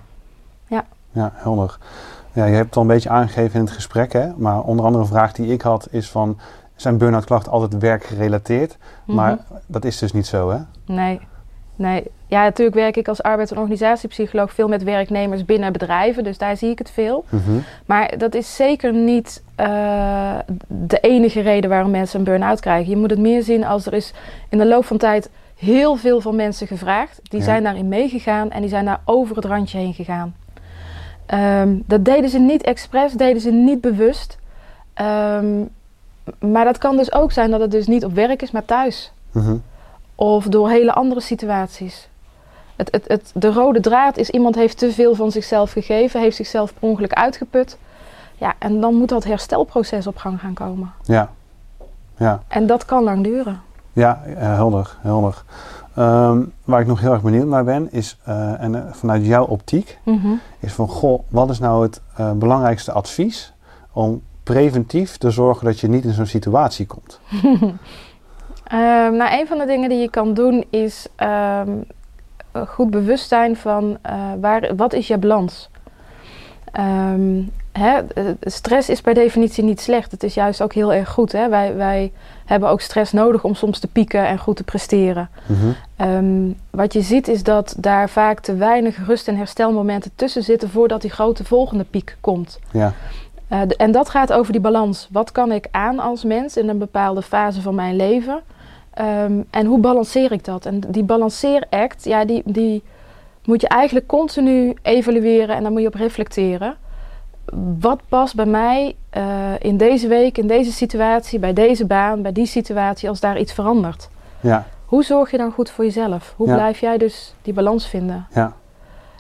Ja. 0.67 0.85
Ja, 1.11 1.33
helder. 1.35 1.79
Ja, 2.33 2.45
je 2.45 2.55
hebt 2.55 2.67
het 2.67 2.77
al 2.77 2.83
een 2.83 2.89
beetje 2.89 3.09
aangegeven 3.09 3.59
in 3.59 3.65
het 3.65 3.75
gesprek, 3.75 4.13
hè? 4.13 4.29
maar 4.37 4.61
onder 4.61 4.85
andere 4.85 5.03
een 5.05 5.11
vraag 5.11 5.33
die 5.33 5.53
ik 5.53 5.63
had 5.63 5.89
is 5.91 6.11
van, 6.11 6.39
zijn 6.77 6.99
burn-out 6.99 7.25
klachten 7.25 7.53
altijd 7.53 7.79
werkgerelateerd? 7.83 8.77
Maar 9.05 9.33
Mhm. 9.33 9.43
dat 9.67 9.85
is 9.85 9.99
dus 9.99 10.13
niet 10.13 10.27
zo, 10.27 10.51
hè? 10.51 10.59
Nee. 10.87 11.21
Nee. 11.77 12.03
Ja, 12.27 12.43
natuurlijk 12.43 12.77
werk 12.77 12.97
ik 12.97 13.09
als 13.09 13.23
arbeids- 13.23 13.51
en 13.51 13.59
organisatiepsycholoog 13.59 14.53
veel 14.53 14.69
met 14.69 14.83
werknemers 14.83 15.45
binnen 15.45 15.73
bedrijven. 15.73 16.25
Dus 16.25 16.39
daar 16.39 16.57
zie 16.57 16.71
ik 16.71 16.79
het 16.79 16.91
veel. 16.91 17.25
Mhm. 17.29 17.59
Maar 17.87 18.19
dat 18.19 18.35
is 18.35 18.55
zeker 18.57 18.93
niet 18.93 19.43
eh, 19.55 20.39
de 20.67 20.99
enige 21.01 21.41
reden 21.41 21.71
waarom 21.71 21.91
mensen 21.91 22.19
een 22.19 22.25
burn-out 22.25 22.61
krijgen. 22.61 22.91
Je 22.91 22.97
moet 22.97 23.11
het 23.11 23.19
meer 23.19 23.43
zien 23.43 23.65
als 23.65 23.87
er 23.87 23.93
is 23.93 24.13
in 24.49 24.59
de 24.59 24.67
loop 24.67 24.85
van 24.85 24.97
tijd 24.97 25.31
heel 25.57 25.97
veel 25.97 26.21
van 26.21 26.37
mensen 26.37 26.67
gevraagd. 26.67 27.21
Die 27.23 27.39
Ja. 27.39 27.45
zijn 27.45 27.63
daarin 27.63 27.89
meegegaan 27.89 28.51
en 28.51 28.61
die 28.61 28.71
zijn 28.71 28.85
daar 28.85 29.01
over 29.05 29.37
het 29.37 29.45
randje 29.45 29.79
heen 29.79 29.95
gegaan. 29.95 30.35
Ehm, 31.27 31.75
dat 31.87 32.05
deden 32.05 32.31
ze 32.31 32.39
niet 32.39 32.63
expres, 32.63 33.13
deden 33.13 33.41
ze 33.41 33.51
niet 33.51 33.81
bewust. 33.81 34.39
Ehm, 34.95 35.47
maar 36.39 36.65
dat 36.65 36.79
kan 36.79 36.97
dus 36.97 37.13
ook 37.13 37.33
zijn 37.33 37.51
dat 37.51 37.61
het 37.61 37.71
dus 37.71 37.87
niet 37.87 38.05
op 38.05 38.15
werk 38.15 38.43
is, 38.43 38.51
maar 38.51 38.65
thuis. 38.65 39.13
Mhm. 39.33 39.57
Of 40.23 40.47
door 40.47 40.69
hele 40.69 40.93
andere 40.93 41.21
situaties. 41.21 42.09
Het, 42.77 42.89
het, 42.93 43.05
het, 43.09 43.31
de 43.35 43.53
rode 43.53 43.81
draad 43.81 44.17
is 44.17 44.31
iemand 44.31 44.55
heeft 44.55 44.79
te 44.79 44.93
veel 44.93 45.15
van 45.15 45.31
zichzelf 45.31 45.73
gegeven, 45.73 46.21
heeft 46.21 46.37
zichzelf 46.37 46.75
per 46.75 46.89
ongeluk 46.89 47.13
uitgeput. 47.13 47.79
Ja, 48.39 48.55
en 48.59 48.81
dan 48.81 48.95
moet 48.95 49.09
dat 49.09 49.25
herstelproces 49.25 50.07
op 50.07 50.17
gang 50.17 50.41
gaan 50.41 50.55
komen. 50.55 50.93
Ja. 51.03 51.31
Ja. 52.17 52.43
En 52.49 52.67
dat 52.67 52.85
kan 52.85 53.03
lang 53.03 53.25
duren. 53.25 53.61
Ja, 53.93 54.23
eh, 54.25 54.35
helder, 54.37 54.97
helder. 55.01 55.45
Ehm, 55.95 56.43
waar 56.65 56.81
ik 56.81 56.87
nog 56.87 57.01
heel 57.01 57.13
erg 57.13 57.23
benieuwd 57.23 57.47
naar 57.47 57.65
ben, 57.65 57.93
is, 57.93 58.19
eh, 58.25 58.63
en 58.63 58.75
eh, 58.75 58.93
vanuit 58.93 59.27
jouw 59.27 59.45
optiek, 59.45 59.99
is 60.59 60.73
van, 60.73 60.89
goh, 60.89 61.23
wat 61.29 61.51
is 61.51 61.59
nou 61.59 61.83
het 61.83 62.01
belangrijkste 62.39 62.93
advies 62.93 63.53
om 63.93 64.23
preventief 64.43 65.17
te 65.17 65.31
zorgen 65.31 65.65
dat 65.65 65.81
je 65.81 65.89
niet 65.89 66.05
in 66.05 66.13
zo'n 66.13 66.27
situatie 66.27 66.87
komt? 66.87 67.21
Ehm, 68.73 69.17
nou, 69.17 69.41
een 69.41 69.47
van 69.47 69.59
de 69.59 69.67
dingen 69.67 69.89
die 69.89 69.99
je 69.99 70.11
kan 70.11 70.35
doen 70.35 70.65
is 70.71 71.07
ehm, 71.17 71.71
goed 72.69 72.91
bewust 72.91 73.29
zijn 73.29 73.57
van 73.57 73.99
eh, 74.03 74.15
waar, 74.41 74.77
wat 74.77 74.93
is 74.93 75.07
je 75.07 75.19
balans. 75.19 75.71
Ehm, 76.73 77.43
hè, 77.73 77.99
eh, 77.99 78.25
stress 78.41 78.89
is 78.89 79.01
per 79.01 79.15
definitie 79.15 79.65
niet 79.65 79.81
slecht. 79.81 80.11
Het 80.11 80.23
is 80.23 80.35
juist 80.35 80.63
ook 80.63 80.73
heel 80.73 80.93
erg 80.93 81.09
goed. 81.09 81.33
Hè? 81.33 81.49
Wij, 81.49 81.75
wij 81.77 82.13
hebben 82.45 82.69
ook 82.69 82.81
stress 82.81 83.13
nodig 83.13 83.45
om 83.45 83.55
soms 83.55 83.79
te 83.79 83.89
pieken 83.89 84.27
en 84.27 84.39
goed 84.39 84.57
te 84.57 84.65
presteren. 84.65 85.31
Mhm. 85.47 86.51
Wat 86.71 86.93
je 86.93 87.01
ziet 87.01 87.29
is 87.29 87.43
dat 87.43 87.75
daar 87.79 88.09
vaak 88.09 88.41
te 88.41 88.55
weinig 88.55 89.07
rust- 89.07 89.29
en 89.29 89.37
herstelmomenten 89.37 90.11
tussen 90.15 90.43
zitten 90.43 90.71
voordat 90.71 91.01
die 91.01 91.11
grote 91.11 91.45
volgende 91.45 91.85
piek 91.85 92.17
komt. 92.21 92.59
Ja, 92.71 92.93
Eh, 93.53 93.61
en 93.77 93.93
dat 93.93 94.09
gaat 94.11 94.33
over 94.33 94.53
die 94.53 94.61
balans. 94.61 95.09
Wat 95.11 95.33
kan 95.33 95.53
ik 95.53 95.67
aan 95.71 95.99
als 95.99 96.25
mens 96.25 96.57
in 96.57 96.69
een 96.69 96.79
bepaalde 96.79 97.23
fase 97.23 97.63
van 97.63 97.75
mijn 97.75 97.97
leven? 97.97 98.41
Ehm, 98.95 99.33
en 99.51 99.67
hoe 99.67 99.79
balanceer 99.79 100.33
ik 100.33 100.45
dat? 100.45 100.67
En 100.67 100.81
die 100.89 101.03
balanceeract, 101.05 102.05
ja, 102.05 102.25
die, 102.25 102.43
die 102.45 102.83
moet 103.45 103.61
je 103.61 103.69
eigenlijk 103.69 104.07
continu 104.07 104.75
evalueren 104.83 105.57
en 105.57 105.63
daar 105.63 105.73
moet 105.73 105.81
je 105.81 105.87
op 105.87 105.95
reflecteren. 105.95 106.77
Wat 107.81 108.01
past 108.09 108.35
bij 108.35 108.47
mij 108.47 108.95
eh, 109.11 109.23
in 109.59 109.77
deze 109.77 110.09
week, 110.09 110.39
in 110.39 110.47
deze 110.47 110.73
situatie, 110.73 111.39
bij 111.39 111.53
deze 111.53 111.87
baan, 111.87 112.23
bij 112.23 112.33
die 112.33 112.47
situatie 112.47 113.09
als 113.09 113.21
daar 113.21 113.39
iets 113.39 113.53
verandert? 113.53 114.09
ja, 114.41 114.67
Hoe 114.85 115.03
zorg 115.05 115.31
je 115.31 115.37
dan 115.37 115.53
goed 115.53 115.71
voor 115.71 115.85
jezelf? 115.85 116.35
Hoe 116.37 116.49
Ja. 116.49 116.55
blijf 116.55 116.81
jij 116.81 116.99
dus 116.99 117.35
die 117.43 117.53
balans 117.55 117.87
vinden? 117.89 118.27
ja, 118.35 118.53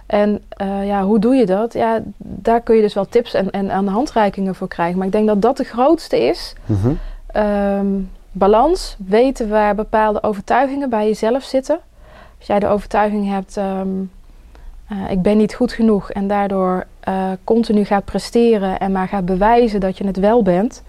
En 0.06 0.42
eh, 0.48 0.86
ja, 0.86 1.04
hoe 1.04 1.18
doe 1.18 1.34
je 1.34 1.46
dat? 1.46 1.72
Ja, 1.72 2.00
daar 2.18 2.60
kun 2.60 2.76
je 2.76 2.82
dus 2.82 2.94
wel 2.94 3.06
tips 3.08 3.34
en, 3.34 3.50
en 3.50 3.70
aan 3.70 3.84
de 3.84 3.90
handreikingen 3.90 4.54
voor 4.54 4.68
krijgen. 4.68 4.96
Maar 4.98 5.06
ik 5.06 5.12
denk 5.12 5.26
dat 5.26 5.42
dat 5.42 5.56
de 5.56 5.64
grootste 5.64 6.20
is. 6.26 6.54
Ehm, 7.26 7.86
balans, 8.32 8.96
weten 9.06 9.48
waar 9.48 9.74
bepaalde 9.74 10.22
overtuigingen 10.22 10.90
bij 10.90 11.06
jezelf 11.06 11.42
zitten. 11.42 11.78
Als 12.38 12.46
jij 12.46 12.58
de 12.58 12.66
overtuiging 12.66 13.28
hebt, 13.28 13.56
ehm, 13.56 13.88
eh, 14.88 15.10
ik 15.10 15.22
ben 15.22 15.36
niet 15.36 15.54
goed 15.54 15.72
genoeg 15.72 16.10
en 16.10 16.26
daardoor 16.26 16.86
eh, 17.00 17.30
continu 17.44 17.84
gaat 17.84 18.04
presteren 18.04 18.78
en 18.78 18.92
maar 18.92 19.08
gaat 19.08 19.24
bewijzen 19.24 19.80
dat 19.80 19.98
je 19.98 20.06
het 20.06 20.16
wel 20.16 20.42
bent. 20.42 20.82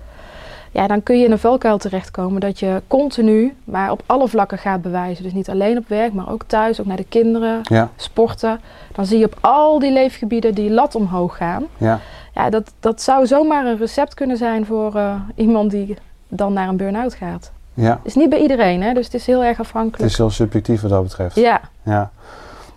Ja, 0.71 0.88
dan 0.88 1.03
kun 1.03 1.17
je 1.17 1.25
in 1.25 1.31
een 1.31 1.39
valkuil 1.39 1.77
terechtkomen 1.77 2.41
dat 2.41 2.59
je 2.59 2.81
continu, 2.88 3.55
maar 3.63 3.91
op 3.91 4.03
alle 4.05 4.27
vlakken 4.27 4.57
gaat 4.57 4.81
bewijzen. 4.81 5.23
Dus 5.23 5.33
niet 5.33 5.50
alleen 5.50 5.77
op 5.77 5.88
werk, 5.88 6.13
maar 6.13 6.31
ook 6.31 6.43
thuis, 6.47 6.79
ook 6.79 6.85
naar 6.85 6.97
de 6.97 7.05
kinderen, 7.09 7.59
ja, 7.63 7.89
sporten. 7.95 8.59
Dan 8.91 9.05
zie 9.05 9.17
je 9.17 9.25
op 9.25 9.38
al 9.41 9.79
die 9.79 9.91
leefgebieden 9.91 10.55
die 10.55 10.71
lat 10.71 10.95
omhoog 10.95 11.38
gaan. 11.38 11.65
ja, 11.77 12.00
Ja, 12.33 12.50
dat, 12.50 12.73
dat 12.79 13.01
zou 13.01 13.27
zomaar 13.27 13.65
een 13.65 13.77
recept 13.77 14.13
kunnen 14.13 14.38
zijn 14.38 14.65
voor 14.65 14.95
eh, 14.95 15.15
iemand 15.35 15.71
die 15.71 15.97
dan 16.35 16.53
naar 16.53 16.67
een 16.67 16.77
burn-out 16.77 17.13
gaat. 17.13 17.51
ja. 17.73 17.89
Het 17.89 17.99
is 18.03 18.15
niet 18.15 18.29
bij 18.29 18.39
iedereen, 18.39 18.81
hè? 18.81 18.93
dus 18.93 19.05
het 19.05 19.13
is 19.13 19.25
heel 19.25 19.43
erg 19.43 19.57
Het 19.57 19.65
afhankelijk. 19.65 20.11
is 20.11 20.17
heel 20.17 20.29
subjectief 20.29 20.81
wat 20.81 20.89
dat 20.91 21.03
betreft. 21.03 21.35
Ja, 21.35 21.61
Ja. 21.83 22.11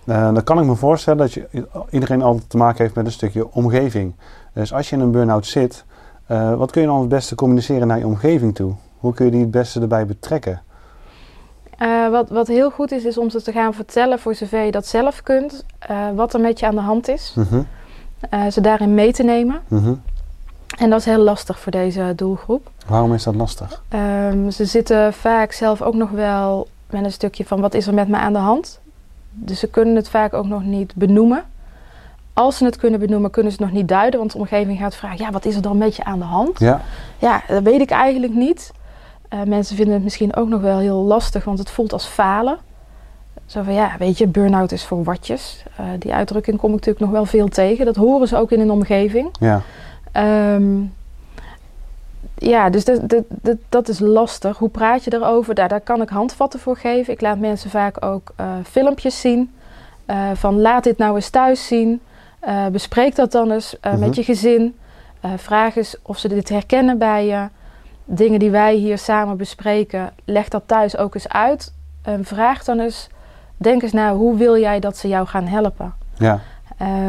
Eh, 0.05 0.35
dan 0.35 0.45
kan 0.45 0.59
ik 0.61 0.65
me 0.67 0.75
voorstellen 0.75 1.19
dat 1.19 1.33
je, 1.33 1.67
iedereen 1.91 2.23
altijd 2.23 2.51
te 2.51 2.57
maken 2.57 2.83
heeft 2.83 2.95
met 2.95 3.07
een 3.07 3.13
stukje 3.13 3.53
omgeving. 3.53 4.15
Dus 4.53 4.73
als 4.73 4.91
je 4.91 4.97
in 4.97 5.03
een 5.03 5.11
burn-out 5.11 5.47
zit, 5.47 5.85
Uh, 6.31 6.55
wat 6.55 6.71
kun 6.71 6.81
je 6.81 6.87
dan 6.87 7.01
het 7.01 7.09
beste 7.09 7.35
communiceren 7.35 7.87
naar 7.87 7.99
je 7.99 8.07
omgeving 8.07 8.55
toe? 8.55 8.73
Hoe 8.99 9.15
kun 9.15 9.25
je 9.25 9.31
die 9.31 9.41
het 9.41 9.51
beste 9.51 9.81
erbij 9.81 10.07
betrekken? 10.07 10.63
Uh, 11.83 12.09
wat, 12.09 12.29
wat 12.29 12.47
heel 12.47 12.71
goed 12.71 12.93
is, 12.93 13.05
is 13.05 13.19
om 13.19 13.31
ze 13.31 13.43
te 13.43 13.53
gaan 13.53 13.75
vertellen, 13.75 14.19
voor 14.19 14.35
zover 14.35 14.65
je 14.65 14.71
dat 14.71 14.87
zelf 14.87 15.23
kunt, 15.23 15.65
wat 16.15 16.35
er 16.35 16.41
met 16.41 16.61
je 16.61 16.67
aan 16.67 16.75
de 16.75 16.81
hand 16.81 17.09
is. 17.09 17.35
Mm 17.37 17.67
ze 18.51 18.61
daarin 18.61 18.95
mee 18.95 19.13
te 19.13 19.23
nemen. 19.23 19.61
Mm 19.69 20.01
En 20.77 20.91
dat 20.91 20.99
is 20.99 21.05
heel 21.05 21.23
lastig 21.23 21.59
voor 21.59 21.73
deze 21.73 22.13
doelgroep. 22.17 22.71
Waarom 22.87 23.15
is 23.15 23.23
dat 23.23 23.35
lastig? 23.35 23.83
Um, 23.95 24.51
ze 24.51 24.65
zitten 24.65 25.13
vaak 25.13 25.53
zelf 25.53 25.83
ook 25.83 25.95
nog 25.95 26.11
wel 26.11 26.69
met 26.91 27.05
een 27.05 27.13
stukje 27.13 27.45
van 27.45 27.61
wat 27.61 27.75
is 27.75 27.87
er 27.87 27.95
met 27.95 28.09
me 28.09 28.17
aan 28.17 28.33
de 28.33 28.39
hand. 28.39 28.81
Dus 29.31 29.59
ze 29.59 29.67
kunnen 29.67 29.97
het 29.97 30.09
vaak 30.09 30.35
ook 30.35 30.47
nog 30.47 30.65
niet 30.65 30.95
benoemen. 30.95 31.45
Als 32.33 32.57
ze 32.57 32.65
het 32.65 32.77
kunnen 32.77 33.01
benoemen, 33.01 33.31
kunnen 33.31 33.53
ze 33.53 33.59
het 33.59 33.67
nog 33.67 33.79
niet 33.79 33.89
duiden. 33.89 34.19
Want 34.19 34.33
de 34.33 34.39
omgeving 34.39 34.79
gaat 34.79 34.95
vragen, 34.95 35.19
ja, 35.19 35.31
wat 35.31 35.45
is 35.45 35.57
er 35.57 35.63
dan 35.63 35.79
met 35.79 35.97
je 35.97 36.05
aan 36.05 36.19
de 36.19 36.25
hand? 36.25 36.59
Ja, 36.59 36.81
ja 37.19 37.43
dat 37.49 37.63
weet 37.63 37.81
ik 37.81 37.91
eigenlijk 37.91 38.35
niet. 38.35 38.73
Uh, 39.35 39.43
mensen 39.43 39.77
vinden 39.77 39.95
het 39.95 40.05
misschien 40.05 40.37
ook 40.37 40.49
nog 40.49 40.61
wel 40.61 40.79
heel 40.79 41.03
lastig, 41.03 41.45
want 41.45 41.59
het 41.59 41.71
voelt 41.71 41.93
als 41.93 42.07
falen. 42.07 42.59
Zo 43.47 43.63
van, 43.63 43.75
ja, 43.75 43.95
weet 43.99 44.19
je, 44.19 44.27
burn-out 44.27 44.73
is 44.73 44.85
voor 44.85 45.05
watjes. 45.05 45.65
Uh, 45.81 45.87
die 45.99 46.15
uitdrukking 46.15 46.59
kom 46.59 46.69
ik 46.69 46.75
natuurlijk 46.75 47.05
nog 47.05 47.15
wel 47.15 47.25
veel 47.25 47.49
tegen. 47.49 47.85
Dat 47.85 47.97
horen 47.97 48.29
ze 48.29 48.37
ook 48.37 48.51
in 48.51 48.61
een 48.61 48.71
omgeving. 48.71 49.29
Ja. 49.41 49.63
Um, 50.17 50.95
ja, 52.35 52.71
dus 52.71 52.85
dat, 52.85 53.09
dat, 53.09 53.25
dat, 53.29 53.57
dat, 53.69 53.89
is 53.89 53.99
lastig. 53.99 54.59
Hoe 54.59 54.69
praat 54.69 55.05
je 55.05 55.15
erover? 55.15 55.55
Daar, 55.55 55.69
daar 55.69 55.81
kan 55.81 56.03
ik 56.03 56.09
handvatten 56.09 56.61
voor 56.61 56.77
geven. 56.77 57.13
Ik 57.13 57.21
laat 57.21 57.39
mensen 57.39 57.71
vaak 57.71 58.05
ook 58.05 58.33
uh, 58.41 58.47
filmpjes 58.65 59.21
zien. 59.21 59.55
Uh, 60.07 60.31
van 60.35 60.61
laat 60.61 60.85
dit 60.85 60.99
nou 60.99 61.15
eens 61.15 61.31
thuis 61.31 61.67
zien. 61.67 62.01
Uh, 62.49 62.67
bespreek 62.67 63.15
dat 63.15 63.33
dan 63.33 63.51
eens 63.51 63.77
met 63.99 64.15
je 64.15 64.23
gezin. 64.23 64.77
vraag 65.37 65.77
eens 65.77 65.97
of 66.03 66.19
ze 66.19 66.29
dit 66.29 66.49
herkennen 66.49 66.99
bij 66.99 67.27
je. 67.27 67.49
Dingen 68.05 68.39
die 68.39 68.51
wij 68.51 68.75
hier 68.75 68.99
samen 68.99 69.37
bespreken, 69.37 70.13
leg 70.25 70.49
dat 70.49 70.63
thuis 70.67 70.97
ook 70.97 71.15
eens 71.15 71.29
uit. 71.29 71.73
vraag 72.23 72.65
dan 72.65 72.79
eens, 72.79 73.09
denk 73.57 73.83
eens 73.83 73.93
nou, 73.93 74.17
hoe 74.19 74.37
wil 74.37 74.59
jij 74.59 74.81
dat 74.81 74.97
ze 74.97 75.09
jou 75.09 75.27
gaan 75.27 75.47
helpen? 75.47 75.95
Ja. 76.19 76.41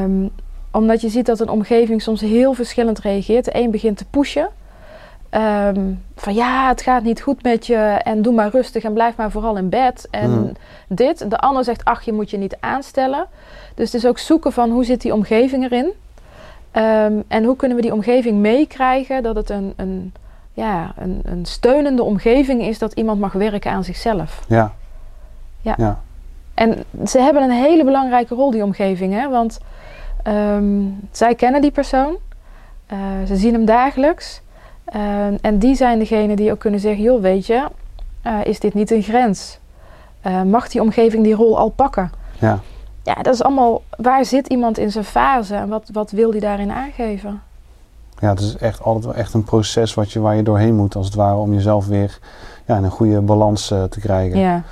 Um, 0.04 0.32
omdat 0.78 1.02
je 1.02 1.10
ziet 1.10 1.26
dat 1.26 1.40
een 1.40 1.50
omgeving 1.50 2.02
soms 2.02 2.22
heel 2.22 2.54
verschillend 2.54 3.00
reageert. 3.00 3.46
De 3.46 3.56
een 3.56 3.72
begint 3.72 3.98
te 3.98 4.06
pushen. 4.06 4.50
Um, 5.32 6.04
van 6.16 6.34
ja, 6.34 6.68
het 6.68 6.82
gaat 6.82 7.04
niet 7.04 7.22
goed 7.22 7.44
met 7.44 7.68
je 7.68 7.76
en 8.04 8.22
doe 8.22 8.34
maar 8.34 8.50
rustig 8.50 8.84
en 8.84 8.94
blijf 8.94 9.16
maar 9.16 9.32
vooral 9.32 9.58
in 9.58 9.70
bed. 9.70 10.08
En 10.12 10.30
mm. 10.30 10.52
dit. 10.88 11.30
De 11.30 11.38
ander 11.38 11.64
zegt, 11.64 11.86
ach, 11.86 12.02
je 12.02 12.14
moet 12.14 12.30
je 12.30 12.38
niet 12.38 12.58
aanstellen. 12.60 13.26
Dus 13.76 13.92
het 13.92 14.04
is 14.04 14.10
ook 14.10 14.18
zoeken 14.18 14.54
van 14.54 14.70
hoe 14.70 14.86
zit 14.86 15.02
die 15.02 15.14
omgeving 15.14 15.64
erin. 15.64 15.86
Um, 15.86 17.24
en 17.28 17.44
hoe 17.44 17.56
kunnen 17.56 17.78
we 17.78 17.84
die 17.84 17.94
omgeving 17.94 18.38
meekrijgen 18.38 19.24
dat 19.24 19.36
het 19.36 19.50
een, 19.50 19.74
een, 19.76 20.14
ja, 20.54 20.94
een, 20.98 21.22
een 21.26 21.46
steunende 21.46 22.04
omgeving 22.04 22.62
is 22.62 22.80
dat 22.80 22.94
iemand 22.94 23.20
mag 23.20 23.34
werken 23.34 23.72
aan 23.72 23.84
zichzelf. 23.84 24.44
Ja. 24.48 24.74
Ja. 25.62 25.74
ja. 25.78 26.00
En 26.54 26.84
ze 27.06 27.20
hebben 27.20 27.44
een 27.44 27.52
hele 27.52 27.84
belangrijke 27.84 28.36
rol, 28.36 28.52
die 28.52 28.64
omgeving. 28.64 29.14
Hè? 29.14 29.30
Want 29.30 29.60
um, 30.28 31.00
zij 31.12 31.36
kennen 31.36 31.62
die 31.62 31.72
persoon. 31.72 32.16
Uh, 32.94 32.98
ze 33.28 33.36
zien 33.36 33.54
hem 33.54 33.66
dagelijks. 33.66 34.42
Uh, 34.96 35.26
en 35.46 35.60
die 35.60 35.76
zijn 35.76 36.00
degene 36.00 36.36
die 36.36 36.52
ook 36.52 36.60
kunnen 36.60 36.80
zeggen: 36.80 37.04
joh, 37.04 37.22
weet 37.22 37.46
je, 37.46 37.68
uh, 38.24 38.40
is 38.44 38.60
dit 38.60 38.74
niet 38.74 38.92
een 38.92 39.02
grens? 39.02 39.60
Uh, 40.28 40.42
mag 40.42 40.68
die 40.68 40.82
omgeving 40.82 41.24
die 41.24 41.36
rol 41.36 41.58
al 41.58 41.70
pakken? 41.70 42.12
Ja. 42.40 42.60
Ja, 43.04 43.14
dat 43.14 43.34
is 43.34 43.44
allemaal. 43.44 43.82
Waar 43.98 44.26
zit 44.26 44.48
iemand 44.48 44.78
in 44.78 44.92
zijn 44.92 45.04
fase 45.04 45.56
en 45.56 45.68
wat, 45.68 45.90
wat 45.94 46.12
wil 46.12 46.32
die 46.32 46.42
daarin 46.42 46.72
aangeven? 46.72 47.42
Ja, 48.20 48.30
het 48.30 48.40
is 48.40 48.58
echt 48.58 48.82
altijd 48.82 49.06
wel 49.06 49.14
echt 49.14 49.34
een 49.34 49.44
proces 49.44 49.94
wat 49.94 50.12
je, 50.12 50.20
waar 50.20 50.36
je 50.36 50.44
doorheen 50.44 50.76
moet, 50.76 50.96
als 50.96 51.06
het 51.06 51.16
ware, 51.16 51.36
om 51.36 51.54
jezelf 51.54 51.88
weer 51.88 52.20
ja, 52.66 52.78
in 52.78 52.84
een 52.84 52.92
goede 52.92 53.22
balans 53.22 53.68
te 53.68 54.00
krijgen. 54.00 54.40
Ja. 54.40 54.64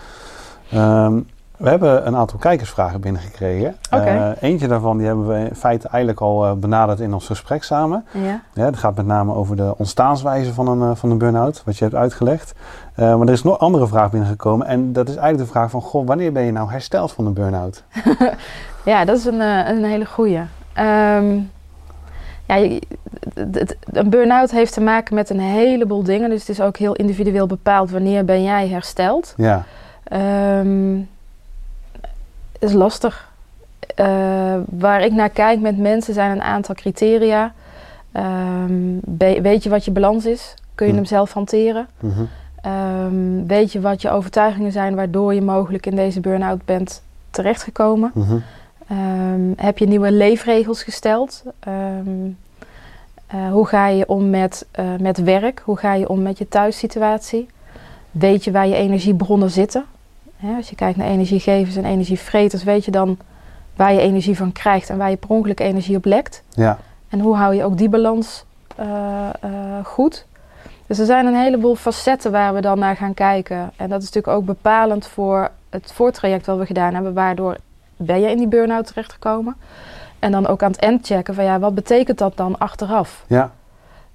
Um, 1.06 1.28
we 1.58 1.70
hebben 1.70 2.08
een 2.08 2.16
aantal 2.16 2.40
kijkersvragen 2.40 3.02
binnengekregen. 3.02 3.76
Okay. 3.92 4.18
Uh, 4.18 4.32
eentje 4.40 4.68
daarvan 4.68 4.98
die 4.98 5.08
hebben 5.08 5.28
we 5.28 5.50
in 5.50 5.56
feite 5.56 5.88
eigenlijk 5.88 6.22
al 6.22 6.46
uh, 6.46 6.54
benaderd 6.54 7.00
in 7.00 7.14
ons 7.14 7.26
gesprek 7.26 7.64
samen. 7.64 8.06
Ja. 8.12 8.42
Ja, 8.54 8.66
dat 8.66 8.78
gaat 8.78 8.96
met 8.96 9.06
name 9.06 9.34
over 9.34 9.56
de 9.56 9.78
ontstaanswijze 9.78 10.54
van 10.54 10.68
een, 10.68 10.90
uh, 10.90 10.96
van 10.96 11.12
een 11.12 11.18
burn-out, 11.18 11.62
wat 11.66 11.78
je 11.78 11.84
hebt 11.84 11.96
uitgelegd. 11.96 12.54
maar 12.96 13.20
er 13.20 13.30
is 13.30 13.44
nog 13.44 13.54
een 13.54 13.60
andere 13.60 13.88
vraag 13.88 14.12
binnengekomen 14.12 14.68
en 14.68 14.94
dat 14.94 15.10
is 15.10 15.16
eigenlijk 15.16 15.48
de 15.48 15.54
vraag 15.54 15.70
van... 15.70 15.82
Goh, 15.82 16.08
wanneer 16.08 16.32
ben 16.32 16.44
je 16.44 16.52
nou 16.52 16.72
hersteld 16.72 17.12
van 17.12 17.26
een 17.26 17.34
burn-out? 17.34 17.84
ja, 18.86 19.06
dat 19.06 19.18
is 19.18 19.26
een, 19.26 19.40
een 19.40 19.84
hele 19.84 20.06
goeie. 20.06 20.42
Um, 20.80 21.52
ja, 22.48 22.80
een 23.84 24.10
burn-out 24.10 24.52
heeft 24.52 24.74
te 24.74 24.82
maken 24.82 25.16
met 25.16 25.30
een 25.30 25.40
heleboel 25.40 26.04
dingen. 26.04 26.30
Dus 26.30 26.40
het 26.40 26.50
is 26.50 26.62
ook 26.62 26.78
heel 26.78 26.94
individueel 26.94 27.48
bepaald 27.48 27.92
wanneer 27.92 28.26
ben 28.26 28.44
jij 28.44 28.68
hersteld. 28.68 29.34
Ja. 29.38 29.66
Um, 30.60 31.10
is 32.66 32.74
lastig. 32.74 33.34
Uh, 34.00 34.56
waar 34.70 35.02
ik 35.02 35.12
naar 35.12 35.30
kijk 35.30 35.60
met 35.60 35.78
mensen 35.78 36.14
zijn 36.14 36.32
een 36.32 36.42
aantal 36.42 36.76
criteria. 36.76 37.54
Um, 38.14 39.00
weet 39.42 39.64
je 39.64 39.70
wat 39.70 39.86
je 39.86 39.92
balans 39.92 40.26
is? 40.26 40.54
Kun 40.76 40.86
je 40.86 40.92
mm. 40.92 40.98
hem 40.98 41.08
zelf 41.08 41.34
hanteren? 41.34 41.88
Mm 42.00 42.12
-hmm. 42.12 42.28
um, 42.72 43.48
weet 43.48 43.72
je 43.72 43.82
wat 43.82 44.02
je 44.02 44.10
overtuigingen 44.10 44.72
zijn 44.72 44.96
waardoor 44.96 45.34
je 45.34 45.42
mogelijk 45.42 45.86
in 45.86 45.96
deze 45.96 46.20
burn-out 46.20 46.66
bent 46.66 47.02
terechtgekomen? 47.30 48.12
Mm 48.14 48.24
-hmm. 48.24 48.44
um, 48.98 49.54
heb 49.58 49.78
je 49.78 49.88
nieuwe 49.88 50.12
leefregels 50.12 50.84
gesteld? 50.84 51.44
Uh, 53.34 53.52
hoe 53.52 53.68
ga 53.68 53.88
je 53.88 54.08
om 54.08 54.30
met, 54.30 54.66
uh, 54.80 54.86
met 55.00 55.24
werk? 55.24 55.62
Hoe 55.66 55.78
ga 55.78 55.94
je 55.94 56.10
om 56.10 56.22
met 56.22 56.38
je 56.38 56.48
thuissituatie? 56.48 57.48
Weet 58.12 58.44
je 58.44 58.52
waar 58.52 58.68
je 58.68 58.76
energiebronnen 58.76 59.50
zitten? 59.50 59.86
Hè, 60.36 60.56
als 60.56 60.70
je 60.70 60.76
kijkt 60.76 60.98
naar 60.98 61.08
energiegevers 61.08 61.76
en 61.76 61.86
energievreters, 61.86 62.64
weet 62.64 62.86
je 62.86 62.92
dan 62.92 63.18
waar 63.76 63.94
je 63.94 64.00
energie 64.00 64.38
van 64.38 64.52
krijgt 64.52 64.90
en 64.90 64.98
waar 64.98 65.10
je 65.10 65.16
per 65.16 65.30
ongeluk 65.30 65.60
energie 65.60 65.98
op 65.98 66.06
lekt. 66.06 66.44
Ja. 66.50 66.78
En 67.10 67.20
hoe 67.20 67.36
hou 67.36 67.56
je 67.56 67.64
ook 67.64 67.78
die 67.78 67.90
balans 67.90 68.46
uh, 68.80 68.86
uh, 69.46 69.52
goed? 69.84 70.26
Dus 70.88 71.00
er 71.00 71.06
zijn 71.06 71.26
een 71.26 71.36
heleboel 71.36 71.76
facetten 71.76 72.32
waar 72.32 72.54
we 72.54 72.62
dan 72.62 72.80
naar 72.80 72.96
gaan 72.96 73.14
kijken. 73.14 73.72
En 73.76 73.90
dat 73.90 74.02
is 74.02 74.06
natuurlijk 74.06 74.38
ook 74.38 74.46
bepalend 74.46 75.08
voor 75.08 75.50
het 75.70 75.92
voortraject 75.92 76.46
wat 76.46 76.58
we 76.58 76.66
gedaan 76.66 76.94
hebben. 76.94 77.14
Waardoor 77.14 77.58
ben 77.98 78.20
je 78.22 78.30
in 78.30 78.38
die 78.38 78.48
burn-out 78.48 78.88
terechtgekomen? 78.88 79.56
En 80.20 80.32
dan 80.32 80.48
ook 80.48 80.64
aan 80.64 80.72
het 80.72 80.80
end 80.80 81.06
checken 81.06 81.34
van 81.34 81.44
ja, 81.44 81.60
wat 81.60 81.76
betekent 81.76 82.18
dat 82.18 82.38
dan 82.38 82.58
achteraf? 82.58 83.24
Ja. 83.28 83.52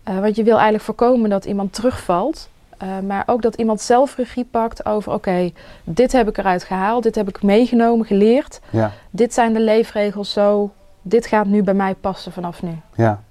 Uh, 0.09 0.19
want 0.19 0.37
je 0.37 0.43
wil 0.43 0.55
eigenlijk 0.55 0.85
voorkomen 0.85 1.31
dat 1.31 1.45
iemand 1.45 1.73
terugvalt. 1.73 2.49
Uh, 2.83 2.99
maar 2.99 3.23
ook 3.27 3.43
dat 3.43 3.55
iemand 3.55 3.81
zelf 3.81 4.17
regie 4.17 4.45
pakt 4.45 4.87
over: 4.87 5.13
oké, 5.13 5.29
okay, 5.29 5.55
dit 5.85 6.13
heb 6.13 6.29
ik 6.29 6.39
eruit 6.39 6.65
gehaald, 6.65 7.03
dit 7.03 7.15
heb 7.15 7.29
ik 7.29 7.43
meegenomen, 7.43 8.07
geleerd. 8.07 8.61
Ja. 8.71 8.91
Dit 9.11 9.35
zijn 9.35 9.53
de 9.53 9.61
leefregels 9.61 10.33
zo, 10.33 10.71
dit 11.03 11.27
gaat 11.27 11.47
nu 11.47 11.63
bij 11.63 11.75
mij 11.75 11.95
passen 11.95 12.33
vanaf 12.33 12.63
nu. 12.63 12.81
Ja, 12.95 13.23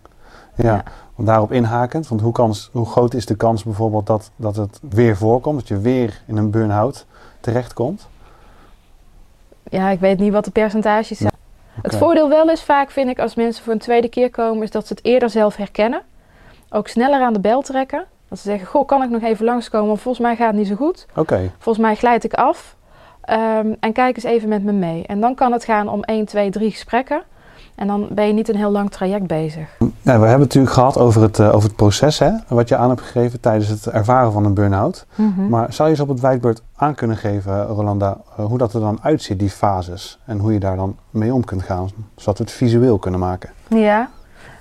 ja. 0.56 0.64
ja. 0.64 0.84
Om 1.16 1.26
daarop 1.26 1.52
inhakend, 1.52 2.08
want 2.08 2.22
hoe, 2.22 2.32
kans, 2.32 2.70
hoe 2.72 2.86
groot 2.86 3.14
is 3.14 3.26
de 3.26 3.36
kans 3.36 3.64
bijvoorbeeld 3.64 4.08
dat, 4.08 4.32
dat 4.36 4.56
het 4.56 4.80
weer 4.90 5.18
voorkomt, 5.18 5.60
dat 5.60 5.68
je 5.68 5.80
weer 5.80 6.22
in 6.26 6.38
een 6.38 6.52
burn-out 6.52 7.06
terechtkomt? 7.40 8.08
Ja, 9.64 9.90
ik 9.90 10.00
weet 10.00 10.20
niet 10.20 10.32
wat 10.32 10.46
de 10.46 10.52
percentages 10.52 11.18
zijn. 11.18 11.32
Okay. 11.78 11.82
Het 11.82 11.96
voordeel 11.96 12.30
wel 12.30 12.50
is 12.50 12.64
vaak, 12.64 12.92
vind 12.92 13.10
ik, 13.10 13.20
als 13.20 13.36
mensen 13.36 13.64
voor 13.64 13.74
een 13.74 13.80
tweede 13.80 14.10
keer 14.10 14.30
komen, 14.30 14.64
is 14.64 14.72
dat 14.72 14.88
ze 14.88 14.94
het 14.94 15.06
eerder 15.06 15.30
zelf 15.30 15.56
herkennen. 15.56 16.02
Ook 16.70 16.88
sneller 16.88 17.22
aan 17.22 17.34
de 17.34 17.40
bel 17.40 17.62
trekken. 17.62 18.06
Dat 18.30 18.40
ze 18.40 18.44
zeggen, 18.50 18.68
goh, 18.68 18.86
kan 18.86 19.04
ik 19.04 19.10
nog 19.10 19.22
even 19.22 19.46
langskomen? 19.46 19.88
Want 19.88 20.02
volgens 20.02 20.24
mij 20.24 20.36
gaat 20.36 20.48
het 20.48 20.56
niet 20.56 20.68
zo 20.68 20.76
goed. 20.76 21.06
Oké. 21.10 21.20
Okay. 21.20 21.52
Volgens 21.58 21.86
mij 21.86 21.96
glijd 21.96 22.24
ik 22.24 22.34
af. 22.34 22.78
Um, 23.30 23.76
en 23.80 23.94
kijk 23.94 24.16
eens 24.16 24.26
even 24.26 24.50
met 24.50 24.64
me 24.64 24.72
mee. 24.72 25.06
En 25.06 25.20
dan 25.20 25.36
kan 25.36 25.52
het 25.52 25.64
gaan 25.64 25.90
om 25.90 26.04
1, 26.04 26.26
2, 26.26 26.50
3 26.50 26.72
gesprekken. 26.72 27.22
En 27.76 27.88
dan 27.88 28.08
ben 28.12 28.28
je 28.28 28.34
niet 28.34 28.50
een 28.50 28.56
heel 28.56 28.72
lang 28.72 28.92
traject 28.92 29.28
bezig. 29.28 29.78
We 29.80 30.12
hebben 30.12 30.30
het 30.30 30.40
natuurlijk 30.40 30.74
gehad 30.74 30.98
over 30.98 31.22
het, 31.22 31.40
uh, 31.40 31.56
over 31.56 31.68
het 31.68 31.76
proces 31.76 32.20
hè, 32.20 32.32
wat 32.48 32.70
je 32.70 32.76
aan 32.76 32.90
hebt 32.90 33.02
gegeven 33.02 33.40
tijdens 33.40 33.68
het 33.68 33.88
ervaren 33.88 34.32
van 34.32 34.46
een 34.46 34.54
burn-out. 34.54 35.06
Mm 35.16 35.34
-hmm. 35.36 35.50
Maar 35.50 35.74
zou 35.74 35.90
je 35.90 35.94
eens 35.94 36.04
op 36.04 36.10
het 36.10 36.20
whiteboard 36.20 36.62
aan 36.76 36.96
kunnen 36.96 37.18
geven, 37.18 37.66
Rolanda, 37.66 38.18
uh, 38.40 38.46
hoe 38.46 38.58
dat 38.58 38.74
er 38.74 38.80
dan 38.80 39.00
uitziet, 39.02 39.40
die 39.40 39.50
fases? 39.50 40.20
En 40.26 40.40
hoe 40.40 40.54
je 40.54 40.60
daar 40.60 40.76
dan 40.76 40.98
mee 41.10 41.34
om 41.34 41.44
kunt 41.44 41.64
gaan, 41.64 41.90
zodat 42.16 42.38
we 42.38 42.44
het 42.44 42.54
visueel 42.54 42.98
kunnen 42.98 43.20
maken? 43.20 43.50
Ja, 43.68 44.10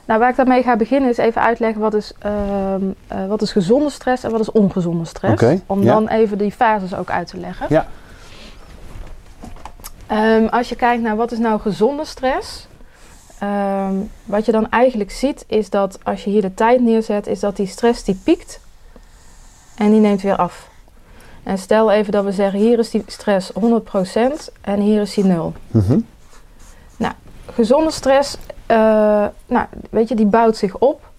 nou, 0.08 0.20
waar 0.20 0.30
ik 0.30 0.36
daarmee 0.36 0.62
ga 0.62 0.76
beginnen 0.76 1.10
is 1.10 1.16
even 1.16 1.42
uitleggen 1.42 1.80
wat 1.80 1.94
is, 1.94 2.12
uh, 2.26 2.74
wat 3.28 3.42
is 3.42 3.52
gezonde 3.52 3.90
stress 3.90 4.24
en 4.24 4.30
wat 4.30 4.40
is 4.40 4.50
ongezonde 4.50 5.04
stress. 5.04 5.42
Okay, 5.42 5.62
om 5.66 5.82
ja. 5.82 5.92
dan 5.92 6.08
even 6.08 6.38
die 6.38 6.52
fases 6.52 6.94
ook 6.94 7.10
uit 7.10 7.26
te 7.26 7.36
leggen. 7.36 7.66
Ja. 7.68 7.86
Um, 10.36 10.46
als 10.46 10.68
je 10.68 10.76
kijkt 10.76 11.02
naar 11.02 11.16
wat 11.16 11.32
is 11.32 11.38
nou 11.38 11.60
gezonde 11.60 12.04
stress. 12.04 12.68
Um, 13.42 14.10
wat 14.24 14.44
je 14.44 14.52
dan 14.52 14.70
eigenlijk 14.70 15.10
ziet 15.10 15.44
is 15.48 15.70
dat 15.70 15.98
als 16.02 16.24
je 16.24 16.30
hier 16.30 16.42
de 16.42 16.54
tijd 16.54 16.80
neerzet, 16.80 17.26
is 17.26 17.40
dat 17.40 17.56
die 17.56 17.66
stress 17.66 18.04
die 18.04 18.20
piekt 18.24 18.60
en 19.76 19.90
die 19.90 20.00
neemt 20.00 20.22
weer 20.22 20.36
af. 20.36 20.68
En 21.42 21.58
stel 21.58 21.90
even 21.90 22.12
dat 22.12 22.24
we 22.24 22.32
zeggen, 22.32 22.58
hier 22.58 22.78
is 22.78 22.90
die 22.90 23.02
stress 23.06 23.52
100% 23.52 23.54
en 24.60 24.80
hier 24.80 25.00
is 25.00 25.14
die 25.14 25.24
0. 25.24 25.52
Mm 25.70 25.80
-hmm. 25.80 26.06
Nou, 26.96 27.14
gezonde 27.46 27.90
stress 27.90 28.36
uh, 28.70 29.26
nou, 29.46 29.66
weet 29.90 30.08
je, 30.08 30.14
die 30.14 30.26
bouwt 30.26 30.56
zich 30.56 30.78
op. 30.78 31.10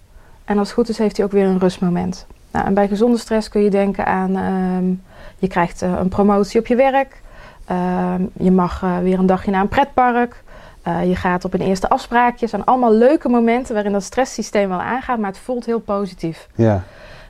En 0.44 0.58
als 0.58 0.66
het 0.66 0.76
goed 0.76 0.88
is, 0.88 0.98
heeft 0.98 1.16
hij 1.16 1.26
ook 1.26 1.32
weer 1.32 1.46
een 1.46 1.58
rustmoment. 1.58 2.26
Nou, 2.50 2.66
en 2.66 2.74
bij 2.74 2.88
gezonde 2.88 3.18
stress 3.18 3.48
kun 3.48 3.62
je 3.62 3.70
denken 3.70 4.06
aan... 4.06 4.36
ehm, 4.36 4.92
je 5.40 5.48
krijgt 5.48 5.82
eh, 5.82 5.92
een 5.98 6.08
promotie 6.08 6.60
op 6.60 6.66
je 6.66 6.76
werk. 6.76 7.20
Ehm, 7.64 8.22
je 8.32 8.50
mag 8.50 8.82
eh, 8.82 8.98
weer 8.98 9.18
een 9.18 9.26
dagje 9.26 9.50
naar 9.50 9.60
een 9.60 9.68
pretpark. 9.68 10.42
Eh, 10.82 11.08
je 11.08 11.16
gaat 11.16 11.44
op 11.44 11.54
een 11.54 11.60
eerste 11.60 11.88
afspraakje. 11.88 12.40
Het 12.40 12.50
zijn 12.50 12.64
allemaal 12.64 12.92
leuke 12.92 13.28
momenten 13.28 13.74
waarin 13.74 13.92
dat 13.92 14.02
stresssysteem 14.02 14.68
wel 14.68 14.80
aangaat, 14.80 15.18
maar 15.18 15.30
het 15.30 15.38
voelt 15.38 15.66
heel 15.66 15.80
positief. 15.80 16.48
Ja. 16.54 16.82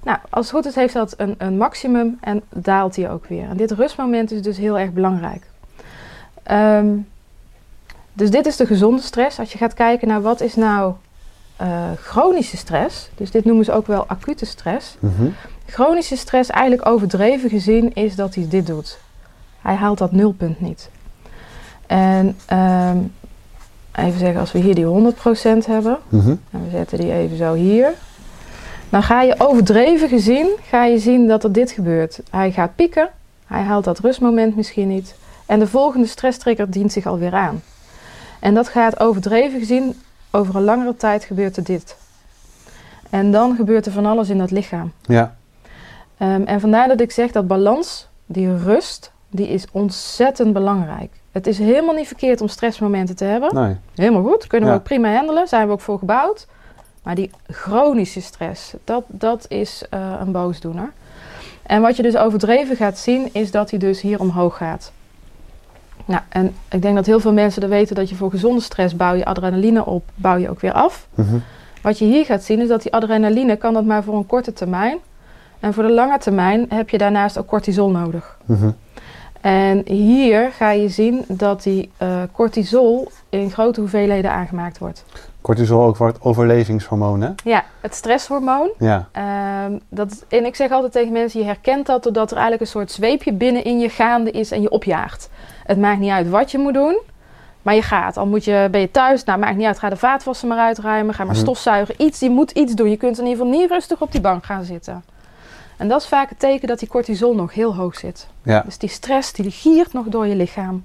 Nou, 0.04 0.18
als 0.30 0.46
het 0.46 0.54
goed 0.54 0.66
is, 0.66 0.74
heeft 0.74 0.94
dat 0.94 1.14
een, 1.16 1.34
een 1.38 1.56
maximum 1.56 2.18
en 2.20 2.42
daalt 2.48 2.96
hij 2.96 3.10
ook 3.10 3.26
weer. 3.26 3.48
En 3.48 3.56
dit 3.56 3.70
rustmoment 3.70 4.32
is 4.32 4.42
dus 4.42 4.56
heel 4.56 4.78
erg 4.78 4.92
belangrijk. 4.92 5.42
Ehm, 6.42 6.96
dus 8.12 8.30
dit 8.30 8.46
is 8.46 8.56
de 8.56 8.66
gezonde 8.66 9.02
stress. 9.02 9.38
Als 9.38 9.52
je 9.52 9.58
gaat 9.58 9.74
kijken 9.74 10.08
naar 10.08 10.22
wat 10.22 10.40
is 10.40 10.54
nou 10.54 10.94
eh, 11.56 11.68
chronische 12.02 12.56
stress, 12.56 13.08
dus 13.14 13.30
dit 13.30 13.44
noemen 13.44 13.64
ze 13.64 13.72
ook 13.72 13.86
wel 13.86 14.06
acute 14.06 14.46
stress. 14.46 14.96
Mhm. 14.98 15.28
Chronische 15.66 16.16
stress, 16.16 16.50
eigenlijk 16.50 16.88
overdreven 16.88 17.50
gezien, 17.50 17.94
is 17.94 18.14
dat 18.14 18.34
hij 18.34 18.46
dit 18.48 18.66
doet. 18.66 18.98
Hij 19.62 19.74
haalt 19.74 19.98
dat 19.98 20.12
nulpunt 20.12 20.60
niet. 20.60 20.90
En 21.86 22.36
ehm, 22.46 22.98
even 23.94 24.18
zeggen, 24.18 24.40
als 24.40 24.52
we 24.52 24.58
hier 24.58 24.74
die 24.74 24.84
100% 24.84 25.66
hebben, 25.66 25.98
Mhm. 26.08 26.28
en 26.28 26.64
we 26.64 26.70
zetten 26.70 26.98
die 26.98 27.12
even 27.12 27.36
zo 27.36 27.54
hier. 27.54 27.92
Dan 28.88 29.02
ga 29.02 29.22
je 29.22 29.34
overdreven 29.38 30.08
gezien, 30.08 30.48
ga 30.68 30.84
je 30.84 30.98
zien 30.98 31.28
dat 31.28 31.44
er 31.44 31.52
dit 31.52 31.70
gebeurt. 31.70 32.20
Hij 32.30 32.52
gaat 32.52 32.74
pieken, 32.74 33.08
hij 33.46 33.62
haalt 33.62 33.84
dat 33.84 33.98
rustmoment 33.98 34.56
misschien 34.56 34.88
niet. 34.88 35.14
En 35.46 35.58
de 35.58 35.66
volgende 35.66 36.06
stresstrigger 36.06 36.70
dient 36.70 36.92
zich 36.92 37.06
alweer 37.06 37.34
aan. 37.34 37.62
En 38.40 38.54
dat 38.54 38.68
gaat 38.68 39.00
overdreven 39.00 39.58
gezien, 39.58 40.00
over 40.30 40.56
een 40.56 40.64
langere 40.64 40.96
tijd 40.96 41.24
gebeurt 41.24 41.56
er 41.56 41.64
dit. 41.64 41.96
En 43.10 43.32
dan 43.32 43.56
gebeurt 43.56 43.86
er 43.86 43.92
van 43.92 44.06
alles 44.06 44.28
in 44.28 44.38
dat 44.38 44.50
lichaam. 44.50 44.92
Ja. 45.02 45.36
Ehm, 46.16 46.42
en 46.42 46.60
vandaar 46.60 46.88
dat 46.88 47.00
ik 47.00 47.10
zeg 47.10 47.30
dat 47.30 47.46
balans, 47.46 48.08
die 48.26 48.56
rust, 48.56 49.12
die 49.30 49.48
is 49.48 49.66
ontzettend 49.72 50.52
belangrijk. 50.52 51.12
Het 51.32 51.46
is 51.46 51.58
helemaal 51.58 51.94
niet 51.94 52.06
verkeerd 52.06 52.40
om 52.40 52.48
stressmomenten 52.48 53.16
te 53.16 53.24
hebben. 53.24 53.54
Nee. 53.54 53.76
Helemaal 53.94 54.22
goed, 54.22 54.46
kunnen 54.46 54.68
we 54.68 54.74
ook 54.74 54.82
prima 54.82 55.14
handelen, 55.14 55.48
zijn 55.48 55.66
we 55.66 55.72
ook 55.72 55.80
voor 55.80 55.98
gebouwd. 55.98 56.46
Maar 57.02 57.14
die 57.14 57.30
chronische 57.46 58.20
stress, 58.20 58.74
dat, 58.84 59.04
dat 59.06 59.44
is 59.48 59.84
eh, 59.90 60.14
een 60.20 60.32
boosdoener. 60.32 60.92
En 61.62 61.82
wat 61.82 61.96
je 61.96 62.02
dus 62.02 62.16
overdreven 62.16 62.76
gaat 62.76 62.98
zien, 62.98 63.28
is 63.32 63.50
dat 63.50 63.70
hij 63.70 63.78
dus 63.78 64.00
hier 64.00 64.20
omhoog 64.20 64.56
gaat. 64.56 64.92
Nou, 66.10 66.22
en 66.28 66.54
ik 66.70 66.82
denk 66.82 66.94
dat 66.94 67.06
heel 67.06 67.20
veel 67.20 67.32
mensen 67.32 67.62
er 67.62 67.68
weten 67.68 67.94
dat 67.94 68.08
je 68.08 68.14
voor 68.14 68.30
gezonde 68.30 68.60
stress 68.60 68.96
bouw 68.96 69.14
je 69.14 69.24
adrenaline 69.24 69.84
op, 69.86 70.04
bouw 70.14 70.36
je 70.36 70.50
ook 70.50 70.60
weer 70.60 70.72
af. 70.72 71.06
Mhm. 71.14 71.36
Wat 71.82 71.98
je 71.98 72.04
hier 72.04 72.24
gaat 72.24 72.42
zien 72.42 72.60
is 72.60 72.68
dat 72.68 72.82
die 72.82 72.92
adrenaline 72.92 73.56
kan 73.56 73.74
dat 73.74 73.84
maar 73.84 74.02
voor 74.02 74.14
een 74.14 74.26
korte 74.26 74.52
termijn. 74.52 74.98
En 75.60 75.74
voor 75.74 75.82
de 75.82 75.92
lange 75.92 76.18
termijn 76.18 76.66
heb 76.68 76.90
je 76.90 76.98
daarnaast 76.98 77.38
ook 77.38 77.46
cortisol 77.46 77.90
nodig. 77.90 78.38
Mhm. 78.44 78.70
En 79.40 79.82
hier 79.86 80.50
ga 80.52 80.70
je 80.70 80.88
zien 80.88 81.24
dat 81.28 81.62
die 81.62 81.90
eh, 81.96 82.22
cortisol 82.32 83.10
in 83.28 83.50
grote 83.50 83.80
hoeveelheden 83.80 84.30
aangemaakt 84.32 84.78
wordt. 84.78 85.04
Cortisol 85.40 85.82
ook 85.82 85.96
wordt 85.96 86.18
overlevingshormoon, 86.22 87.20
hè? 87.20 87.30
Ja, 87.44 87.64
het 87.80 87.94
stresshormoon. 87.94 88.70
Ja. 88.78 89.08
ehm, 89.12 89.78
dat, 89.88 90.24
en 90.28 90.44
ik 90.44 90.56
zeg 90.56 90.70
altijd 90.70 90.92
tegen 90.92 91.12
mensen, 91.12 91.40
je 91.40 91.46
herkent 91.46 91.86
dat 91.86 92.02
doordat 92.02 92.30
er 92.30 92.36
eigenlijk 92.36 92.60
een 92.64 92.78
soort 92.78 92.90
zweepje 92.92 93.32
binnenin 93.32 93.78
je 93.78 93.88
gaande 93.88 94.30
is 94.30 94.50
en 94.50 94.62
je 94.62 94.70
opjaagt. 94.70 95.30
Het 95.64 95.78
maakt 95.78 95.98
niet 95.98 96.10
uit 96.10 96.28
wat 96.28 96.50
je 96.50 96.58
moet 96.58 96.74
doen, 96.74 97.00
maar 97.62 97.74
je 97.74 97.82
gaat. 97.82 98.16
Al 98.16 98.26
moet 98.26 98.44
je, 98.44 98.68
ben 98.70 98.80
je 98.80 98.90
thuis, 98.90 99.24
nou 99.24 99.38
maakt 99.38 99.56
niet 99.56 99.66
uit, 99.66 99.78
ga 99.78 99.88
de 99.88 99.96
vaatwasser 99.96 100.48
maar 100.48 100.58
uitruimen, 100.58 101.14
ga 101.14 101.24
maar 101.24 101.34
Mhm. 101.34 101.42
stofzuigen. 101.42 101.94
Iets, 101.98 102.20
je 102.20 102.30
moet 102.30 102.50
iets 102.50 102.74
doen. 102.74 102.90
Je 102.90 102.96
kunt 102.96 103.18
in 103.18 103.26
ieder 103.26 103.44
geval 103.44 103.58
niet 103.60 103.70
rustig 103.70 104.00
op 104.00 104.12
die 104.12 104.20
bank 104.20 104.44
gaan 104.44 104.64
zitten. 104.64 105.04
En 105.76 105.88
dat 105.88 106.00
is 106.00 106.08
vaak 106.08 106.28
het 106.28 106.38
teken 106.38 106.68
dat 106.68 106.78
die 106.78 106.88
cortisol 106.88 107.34
nog 107.34 107.54
heel 107.54 107.74
hoog 107.74 107.96
zit. 107.96 108.26
Ja. 108.42 108.60
Dus 108.64 108.78
die 108.78 108.88
stress 108.88 109.32
die 109.32 109.50
giert 109.50 109.92
nog 109.92 110.06
door 110.06 110.26
je 110.26 110.34
lichaam. 110.34 110.84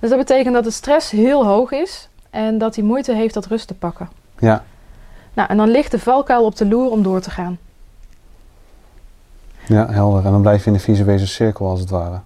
Dus 0.00 0.10
dat 0.10 0.18
betekent 0.18 0.54
dat 0.54 0.64
de 0.64 0.70
stress 0.70 1.10
heel 1.10 1.46
hoog 1.46 1.70
is 1.72 2.08
en 2.38 2.58
dat 2.58 2.74
hij 2.74 2.84
moeite 2.84 3.12
heeft 3.12 3.34
dat 3.34 3.46
rust 3.46 3.66
te 3.66 3.74
pakken. 3.74 4.08
Ja. 4.38 4.64
Nou, 5.32 5.48
en 5.48 5.56
dan 5.56 5.68
ligt 5.68 5.90
de 5.90 5.98
valkuil 5.98 6.44
op 6.44 6.56
de 6.56 6.66
loer 6.66 6.90
om 6.90 7.02
door 7.02 7.20
te 7.20 7.30
gaan. 7.30 7.58
Ja, 9.66 9.90
helder. 9.90 10.24
En 10.24 10.30
dan 10.30 10.40
blijf 10.40 10.60
je 10.60 10.66
in 10.66 10.76
de 10.76 10.82
visuele 10.82 11.26
cirkel 11.26 11.68
als 11.68 11.80
het 11.80 11.90
ware. 11.90 12.20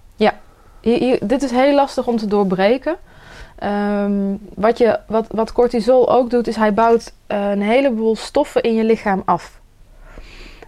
Hier, 0.81 0.97
hier- 0.99 1.27
dit 1.27 1.43
is 1.43 1.51
heel 1.51 1.75
lastig 1.75 2.07
om 2.07 2.17
te 2.17 2.27
doorbreken. 2.27 2.95
Ehm, 3.55 4.35
wat, 4.55 4.77
je, 4.77 4.99
wat, 5.07 5.25
wat 5.31 5.51
cortisol 5.51 6.09
ook 6.09 6.29
doet, 6.29 6.47
is 6.47 6.55
hij 6.55 6.73
bouwt 6.73 7.13
eh, 7.27 7.49
een 7.49 7.61
heleboel 7.61 8.15
stoffen 8.15 8.61
in 8.63 8.73
je 8.73 8.83
lichaam 8.83 9.21
af. 9.25 9.59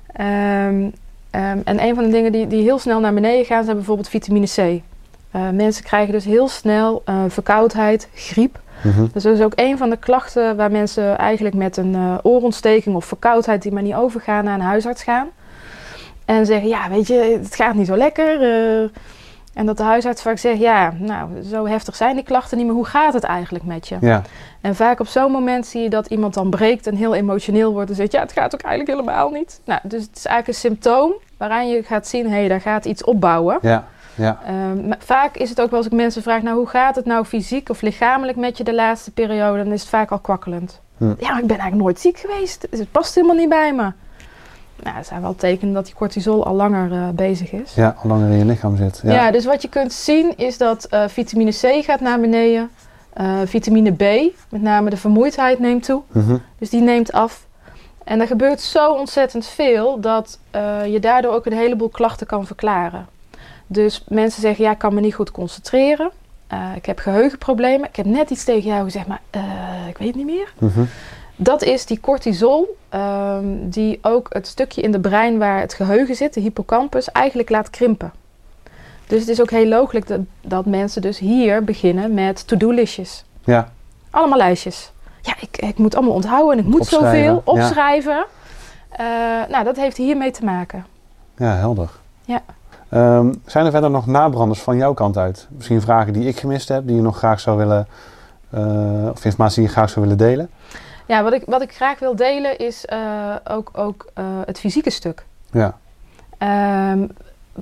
Ehm, 0.07 0.89
ehm, 1.29 1.59
en 1.63 1.83
een 1.83 1.95
van 1.95 2.03
de 2.03 2.09
dingen 2.09 2.31
die, 2.31 2.47
die 2.47 2.61
heel 2.61 2.79
snel 2.79 2.99
naar 2.99 3.13
beneden 3.13 3.45
gaan, 3.45 3.63
zijn 3.63 3.75
bijvoorbeeld 3.75 4.09
vitamine 4.09 4.47
C. 4.47 4.57
Eh, 5.31 5.49
mensen 5.49 5.83
krijgen 5.83 6.13
dus 6.13 6.25
heel 6.25 6.47
snel 6.47 7.01
eh, 7.05 7.23
verkoudheid, 7.27 8.09
griep. 8.13 8.63
Mhm. 8.85 9.05
Dus 9.13 9.23
dat 9.23 9.33
is 9.33 9.41
ook 9.41 9.53
een 9.55 9.77
van 9.77 9.89
de 9.89 9.97
klachten 9.97 10.55
waar 10.55 10.71
mensen 10.71 11.17
eigenlijk 11.17 11.55
met 11.55 11.77
een 11.77 11.95
eh, 11.95 12.17
oorontsteking 12.21 12.95
of 12.95 13.05
verkoudheid 13.05 13.61
die 13.61 13.71
maar 13.71 13.83
niet 13.83 13.93
overgaan 13.95 14.43
naar 14.43 14.53
een 14.53 14.61
huisarts 14.61 15.03
gaan. 15.03 15.27
En 16.25 16.45
zeggen, 16.45 16.67
ja 16.67 16.89
weet 16.89 17.07
je, 17.07 17.39
het 17.41 17.55
gaat 17.55 17.73
niet 17.75 17.87
zo 17.87 17.95
lekker. 17.97 18.41
eh. 18.41 18.89
en 19.53 19.65
dat 19.65 19.77
de 19.77 19.83
huisarts 19.83 20.21
vaak 20.21 20.37
zegt, 20.37 20.59
ja, 20.59 20.93
nou 20.97 21.29
zo 21.49 21.67
heftig 21.67 21.95
zijn 21.95 22.15
die 22.15 22.23
klachten 22.23 22.57
niet 22.57 22.65
meer. 22.65 22.75
Hoe 22.75 22.85
gaat 22.85 23.13
het 23.13 23.23
eigenlijk 23.23 23.63
met 23.65 23.87
je? 23.87 23.97
Ja. 24.01 24.21
En 24.61 24.75
vaak 24.75 24.99
op 24.99 25.07
zo'n 25.07 25.31
moment 25.31 25.65
zie 25.65 25.81
je 25.81 25.89
dat 25.89 26.07
iemand 26.07 26.33
dan 26.33 26.49
breekt 26.49 26.87
en 26.87 26.95
heel 26.95 27.15
emotioneel 27.15 27.71
wordt 27.73 27.89
en 27.89 27.95
zegt, 27.95 28.11
ja 28.11 28.19
het 28.21 28.31
gaat 28.31 28.53
ook 28.53 28.61
eigenlijk 28.61 28.99
helemaal 28.99 29.29
niet. 29.29 29.59
Nou, 29.65 29.79
dus 29.83 30.01
het 30.01 30.15
is 30.17 30.25
eigenlijk 30.25 30.47
een 30.47 30.69
symptoom 30.69 31.13
waaraan 31.37 31.69
je 31.69 31.83
gaat 31.83 32.07
zien, 32.07 32.25
hé, 32.29 32.37
hey, 32.39 32.47
daar 32.47 32.61
gaat 32.61 32.85
iets 32.85 33.03
opbouwen. 33.03 33.57
Ja. 33.61 33.87
Ja. 34.15 34.39
Ehm, 34.45 34.87
maar 34.87 34.97
vaak 34.99 35.35
is 35.35 35.49
het 35.49 35.61
ook 35.61 35.69
wel 35.69 35.77
als 35.77 35.87
ik 35.87 35.93
mensen 35.93 36.21
vraag, 36.21 36.41
nou 36.41 36.57
hoe 36.57 36.67
gaat 36.67 36.95
het 36.95 37.05
nou 37.05 37.25
fysiek 37.25 37.69
of 37.69 37.81
lichamelijk 37.81 38.37
met 38.37 38.57
je 38.57 38.63
de 38.63 38.73
laatste 38.73 39.11
periode, 39.11 39.63
dan 39.63 39.73
is 39.73 39.81
het 39.81 39.89
vaak 39.89 40.11
al 40.11 40.19
kwakkelend. 40.19 40.81
Hm. 40.97 41.03
Ja, 41.03 41.29
maar 41.31 41.41
ik 41.41 41.47
ben 41.47 41.57
eigenlijk 41.57 41.75
nooit 41.75 41.99
ziek 41.99 42.17
geweest. 42.17 42.67
Het 42.69 42.91
past 42.91 43.15
helemaal 43.15 43.35
niet 43.35 43.49
bij 43.49 43.73
me. 43.73 43.91
Nou, 44.83 44.95
dat 44.95 45.07
zijn 45.07 45.21
wel 45.21 45.35
tekenen 45.35 45.73
dat 45.73 45.85
die 45.85 45.93
cortisol 45.93 46.45
al 46.45 46.55
langer 46.55 46.91
eh, 46.91 47.09
bezig 47.09 47.51
is. 47.51 47.73
Ja, 47.75 47.95
al 48.03 48.09
langer 48.09 48.29
in 48.29 48.37
je 48.37 48.45
lichaam 48.45 48.77
zit. 48.77 48.99
Ja. 49.03 49.13
Ja. 49.13 49.31
dus 49.31 49.45
wat 49.45 49.61
je 49.61 49.69
kunt 49.69 49.93
zien 49.93 50.37
is 50.37 50.57
dat 50.57 50.85
eh, 50.85 51.03
vitamine 51.07 51.51
C 51.51 51.83
gaat 51.83 51.99
naar 51.99 52.19
beneden. 52.19 52.69
Eh, 53.13 53.39
vitamine 53.45 53.91
B, 53.91 54.33
met 54.49 54.61
name 54.61 54.89
de 54.89 54.97
vermoeidheid, 54.97 55.59
neemt 55.59 55.83
toe. 55.83 56.01
Mhm. 56.11 56.37
Dus 56.59 56.69
die 56.69 56.81
neemt 56.81 57.11
af. 57.11 57.45
En 58.03 58.21
er 58.21 58.27
gebeurt 58.27 58.61
zo 58.61 58.91
ontzettend 58.91 59.45
veel 59.45 59.99
dat 59.99 60.39
je 60.85 60.97
daardoor 61.01 61.33
ook 61.33 61.45
een 61.45 61.53
heleboel 61.53 61.89
klachten 61.89 62.27
kan 62.27 62.45
verklaren. 62.45 63.07
Dus 63.67 64.03
mensen 64.07 64.41
zeggen, 64.41 64.63
ja, 64.63 64.71
ik 64.71 64.77
kan 64.77 64.93
me 64.93 65.01
niet 65.01 65.13
goed 65.13 65.31
concentreren. 65.31 66.11
Eh, 66.47 66.75
ik 66.75 66.85
heb 66.85 66.99
geheugenproblemen. 66.99 67.89
Ik 67.89 67.95
heb 67.95 68.05
net 68.05 68.29
iets 68.29 68.43
tegen 68.43 68.69
jou 68.69 68.83
gezegd, 68.83 69.07
maar 69.07 69.21
eh, 69.29 69.41
ik 69.87 69.97
weet 69.97 70.07
het 70.07 70.17
niet 70.17 70.25
meer. 70.25 70.53
Mhm. 70.57 70.83
Dat 71.35 71.63
is 71.63 71.85
die 71.85 71.99
cortisol, 71.99 72.77
ehm, 72.89 73.45
die 73.61 73.99
ook 74.01 74.27
het 74.29 74.47
stukje 74.47 74.81
in 74.81 74.91
de 74.91 74.99
brein 74.99 75.37
waar 75.37 75.59
het 75.59 75.73
geheugen 75.73 76.15
zit, 76.15 76.33
de 76.33 76.39
hippocampus, 76.39 77.11
eigenlijk 77.11 77.49
laat 77.49 77.69
krimpen. 77.69 78.11
Dus 79.07 79.19
het 79.19 79.29
is 79.29 79.41
ook 79.41 79.49
heel 79.49 79.67
logisch 79.67 80.05
dat, 80.05 80.19
dat 80.41 80.65
mensen 80.65 81.01
dus 81.01 81.19
hier 81.19 81.63
beginnen 81.63 82.13
met 82.13 82.47
to-do-listjes. 82.47 83.25
Ja. 83.43 83.71
Allemaal 84.09 84.37
lijstjes. 84.37 84.91
Ja, 85.21 85.33
ik, 85.39 85.57
ik 85.57 85.77
moet 85.77 85.95
allemaal 85.95 86.13
onthouden 86.13 86.57
en 86.57 86.63
ik 86.63 86.69
moet 86.69 86.79
Opschrijven, 86.79 87.09
zoveel 87.09 87.41
ja. 87.55 87.63
opschrijven. 87.63 88.25
Eh, 88.89 89.05
nou, 89.49 89.63
dat 89.63 89.75
heeft 89.75 89.97
hiermee 89.97 90.31
te 90.31 90.45
maken. 90.45 90.85
Ja, 91.37 91.55
helder. 91.55 91.89
Ja. 92.25 92.41
Ehm, 92.95 93.33
zijn 93.45 93.65
er 93.65 93.71
verder 93.71 93.89
nog 93.89 94.07
nabranders 94.07 94.61
van 94.61 94.77
jouw 94.77 94.93
kant 94.93 95.17
uit? 95.17 95.47
Misschien 95.49 95.81
vragen 95.81 96.13
die 96.13 96.27
ik 96.27 96.39
gemist 96.39 96.69
heb, 96.69 96.87
die 96.87 96.95
je 96.95 97.01
nog 97.01 97.17
graag 97.17 97.39
zou 97.39 97.57
willen, 97.57 97.87
eh, 98.49 99.09
of 99.11 99.25
informatie 99.25 99.59
die 99.59 99.67
je 99.67 99.75
graag 99.75 99.89
zou 99.89 100.01
willen 100.01 100.17
delen? 100.17 100.49
Ja, 101.05 101.23
wat 101.23 101.33
ik, 101.33 101.43
wat 101.45 101.61
ik 101.61 101.75
graag 101.75 101.99
wil 101.99 102.15
delen 102.15 102.57
is 102.57 102.85
eh, 102.85 103.35
ook, 103.49 103.69
ook 103.73 104.05
eh, 104.13 104.23
het 104.45 104.59
fysieke 104.59 104.89
stuk. 104.89 105.25
Ja. 105.51 105.77
Ehm, 106.37 107.07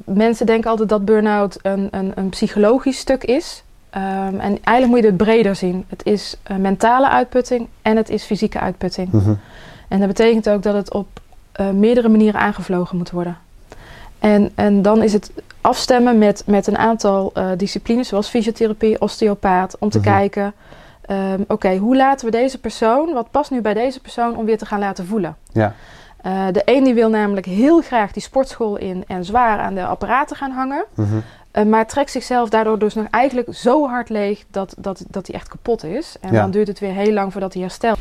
mensen 0.05 0.45
denken 0.45 0.69
altijd 0.69 0.89
dat 0.89 1.05
burn-out 1.05 1.59
een, 1.61 1.87
een, 1.91 2.11
een 2.15 2.29
psychologisch 2.29 2.97
stuk 2.97 3.23
is. 3.23 3.63
Ehm, 3.89 4.39
en 4.39 4.57
eigenlijk 4.63 4.87
moet 4.87 4.99
je 4.99 5.05
het 5.05 5.17
breder 5.17 5.55
zien. 5.55 5.85
Het 5.87 6.05
is 6.05 6.37
mentale 6.57 7.09
uitputting 7.09 7.67
en 7.81 7.97
het 7.97 8.09
is 8.09 8.23
fysieke 8.23 8.59
uitputting. 8.59 9.11
Mhm. 9.11 9.33
En 9.87 9.99
dat 9.99 10.07
betekent 10.07 10.49
ook 10.49 10.63
dat 10.63 10.73
het 10.73 10.93
op 10.93 11.07
meerdere 11.73 12.09
manieren 12.09 12.39
aangevlogen 12.39 12.97
moet 12.97 13.11
worden. 13.11 13.37
En, 14.23 14.51
en 14.55 14.81
dan 14.81 15.03
is 15.03 15.13
het 15.13 15.31
afstemmen 15.61 16.17
met, 16.17 16.43
met 16.45 16.67
een 16.67 16.77
aantal 16.77 17.31
eh, 17.33 17.45
disciplines, 17.57 18.07
zoals 18.07 18.27
fysiotherapie, 18.29 19.01
osteopaat, 19.01 19.75
om 19.79 19.89
te 19.89 19.97
Mhm. 19.97 20.07
kijken: 20.07 20.53
ehm, 21.05 21.41
oké, 21.47 21.75
hoe 21.77 21.95
laten 21.95 22.25
we 22.25 22.31
deze 22.31 22.59
persoon, 22.59 23.13
wat 23.13 23.31
past 23.31 23.51
nu 23.51 23.61
bij 23.61 23.73
deze 23.73 23.99
persoon 23.99 24.35
om 24.37 24.45
weer 24.45 24.57
te 24.57 24.65
gaan 24.65 24.79
laten 24.79 25.05
voelen? 25.05 25.35
Ja. 25.51 25.73
Eh, 26.21 26.45
de 26.51 26.61
een 26.65 26.83
die 26.83 26.93
wil 26.93 27.09
namelijk 27.09 27.45
heel 27.45 27.81
graag 27.81 28.11
die 28.11 28.21
sportschool 28.21 28.77
in 28.77 29.03
en 29.07 29.25
zwaar 29.25 29.59
aan 29.59 29.73
de 29.75 29.85
apparaten 29.85 30.35
gaan 30.35 30.51
hangen. 30.51 30.85
Mhm. 30.95 31.07
eh, 31.51 31.63
maar 31.65 31.87
trekt 31.87 32.11
zichzelf 32.11 32.49
daardoor 32.49 32.79
dus 32.79 32.93
nog 32.93 33.05
eigenlijk 33.09 33.47
zo 33.51 33.87
hard 33.87 34.09
leeg 34.09 34.43
dat, 34.51 34.75
dat, 34.77 35.03
dat 35.09 35.27
hij 35.27 35.35
echt 35.35 35.47
kapot 35.47 35.83
is. 35.83 36.15
En 36.21 36.33
Ja. 36.33 36.41
dan 36.41 36.51
duurt 36.51 36.67
het 36.67 36.79
weer 36.79 36.93
heel 36.93 37.13
lang 37.13 37.31
voordat 37.31 37.53
hij 37.53 37.61
herstelt. 37.61 37.99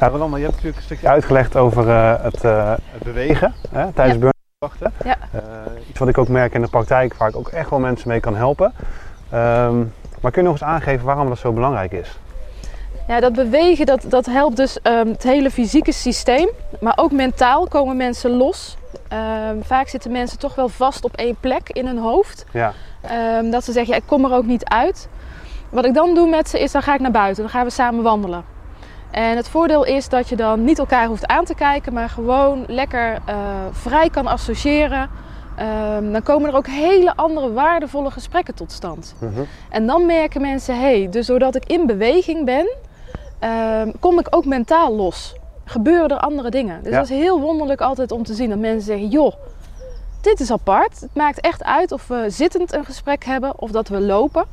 Ja, 0.00 0.08
Rolanda, 0.08 0.36
je 0.36 0.42
hebt 0.42 0.54
natuurlijk 0.54 0.76
een 0.76 0.86
stukje 0.86 1.08
uitgelegd 1.08 1.56
over 1.56 1.86
uh, 1.86 2.22
het, 2.22 2.44
uh, 2.44 2.70
het, 2.70 3.02
bewegen 3.02 3.54
hè, 3.70 3.92
tijdens 3.92 4.22
ja. 4.22 4.30
Ja. 4.58 5.16
Uh, 5.34 5.40
iets 5.88 5.98
wat 5.98 6.08
ik 6.08 6.18
ook 6.18 6.28
merk 6.28 6.54
in 6.54 6.62
de 6.62 6.68
praktijk, 6.68 7.14
waar 7.14 7.28
ik 7.28 7.36
ook 7.36 7.48
echt 7.48 7.70
wel 7.70 7.78
mensen 7.78 8.08
mee 8.08 8.20
kan 8.20 8.36
helpen. 8.36 8.72
Um, 9.34 9.92
maar 10.20 10.30
kun 10.30 10.42
je 10.42 10.48
nog 10.48 10.52
eens 10.52 10.62
aangeven 10.62 11.06
waarom 11.06 11.28
dat 11.28 11.38
zo 11.38 11.52
belangrijk 11.52 11.92
is? 11.92 12.18
Ja, 13.08 13.20
dat 13.20 13.32
bewegen 13.32 13.86
dat, 13.86 14.04
dat 14.08 14.26
helpt 14.26 14.56
dus 14.56 14.78
um, 14.82 15.08
het 15.08 15.22
hele 15.22 15.50
fysieke 15.50 15.92
systeem. 15.92 16.48
Maar 16.80 16.92
ook 16.96 17.12
mentaal 17.12 17.68
komen 17.68 17.96
mensen 17.96 18.30
los. 18.30 18.76
Um, 19.12 19.64
vaak 19.64 19.88
zitten 19.88 20.12
mensen 20.12 20.38
toch 20.38 20.54
wel 20.54 20.68
vast 20.68 21.04
op 21.04 21.16
één 21.16 21.36
plek 21.40 21.70
in 21.70 21.86
hun 21.86 21.98
hoofd. 21.98 22.44
Ja. 22.52 22.72
Um, 23.38 23.50
dat 23.50 23.64
ze 23.64 23.72
zeggen, 23.72 23.94
ja, 23.94 24.00
ik 24.00 24.06
kom 24.06 24.24
er 24.24 24.32
ook 24.32 24.46
niet 24.46 24.64
uit. 24.64 25.08
Wat 25.70 25.84
ik 25.84 25.94
dan 25.94 26.14
doe 26.14 26.28
met 26.28 26.48
ze 26.48 26.60
is, 26.60 26.72
dan 26.72 26.82
ga 26.82 26.94
ik 26.94 27.00
naar 27.00 27.10
buiten. 27.10 27.42
Dan 27.42 27.52
gaan 27.52 27.64
we 27.64 27.70
samen 27.70 28.02
wandelen. 28.02 28.44
En 29.16 29.36
het 29.36 29.48
voordeel 29.48 29.84
is 29.84 30.08
dat 30.08 30.28
je 30.28 30.36
dan 30.36 30.64
niet 30.64 30.78
elkaar 30.78 31.06
hoeft 31.06 31.26
aan 31.26 31.44
te 31.44 31.54
kijken, 31.54 31.92
maar 31.92 32.08
gewoon 32.08 32.64
lekker 32.66 33.12
uh, 33.28 33.36
vrij 33.70 34.10
kan 34.10 34.26
associëren. 34.26 35.10
Um, 35.96 36.12
dan 36.12 36.22
komen 36.22 36.50
er 36.50 36.56
ook 36.56 36.66
hele 36.66 37.16
andere 37.16 37.52
waardevolle 37.52 38.10
gesprekken 38.10 38.54
tot 38.54 38.72
stand. 38.72 39.14
-hmm. 39.18 39.46
En 39.70 39.86
dan 39.86 40.06
merken 40.06 40.40
mensen, 40.40 40.74
hé, 40.74 40.80
hey, 40.80 41.08
dus 41.10 41.26
doordat 41.26 41.54
ik 41.54 41.64
in 41.64 41.86
beweging 41.86 42.44
ben, 42.44 42.68
um, 43.80 43.92
kom 44.00 44.18
ik 44.18 44.26
ook 44.30 44.44
mentaal 44.44 44.94
los. 44.96 45.34
Gebeuren 45.64 46.08
er 46.08 46.18
andere 46.18 46.50
dingen. 46.50 46.82
Dus 46.82 46.92
Ja. 46.92 46.98
dat 46.98 47.10
is 47.10 47.16
heel 47.16 47.40
wonderlijk 47.40 47.80
altijd 47.80 48.12
om 48.12 48.22
te 48.22 48.34
zien 48.34 48.48
dat 48.48 48.58
mensen 48.58 48.86
zeggen, 48.86 49.08
joh, 49.08 49.32
dit 50.20 50.40
is 50.40 50.50
apart. 50.50 51.00
Het 51.00 51.14
maakt 51.14 51.40
echt 51.40 51.64
uit 51.64 51.92
of 51.92 52.06
we 52.06 52.24
zittend 52.28 52.72
een 52.74 52.84
gesprek 52.84 53.24
hebben 53.24 53.60
of 53.60 53.70
dat 53.70 53.88
we 53.88 54.00
lopen. 54.00 54.44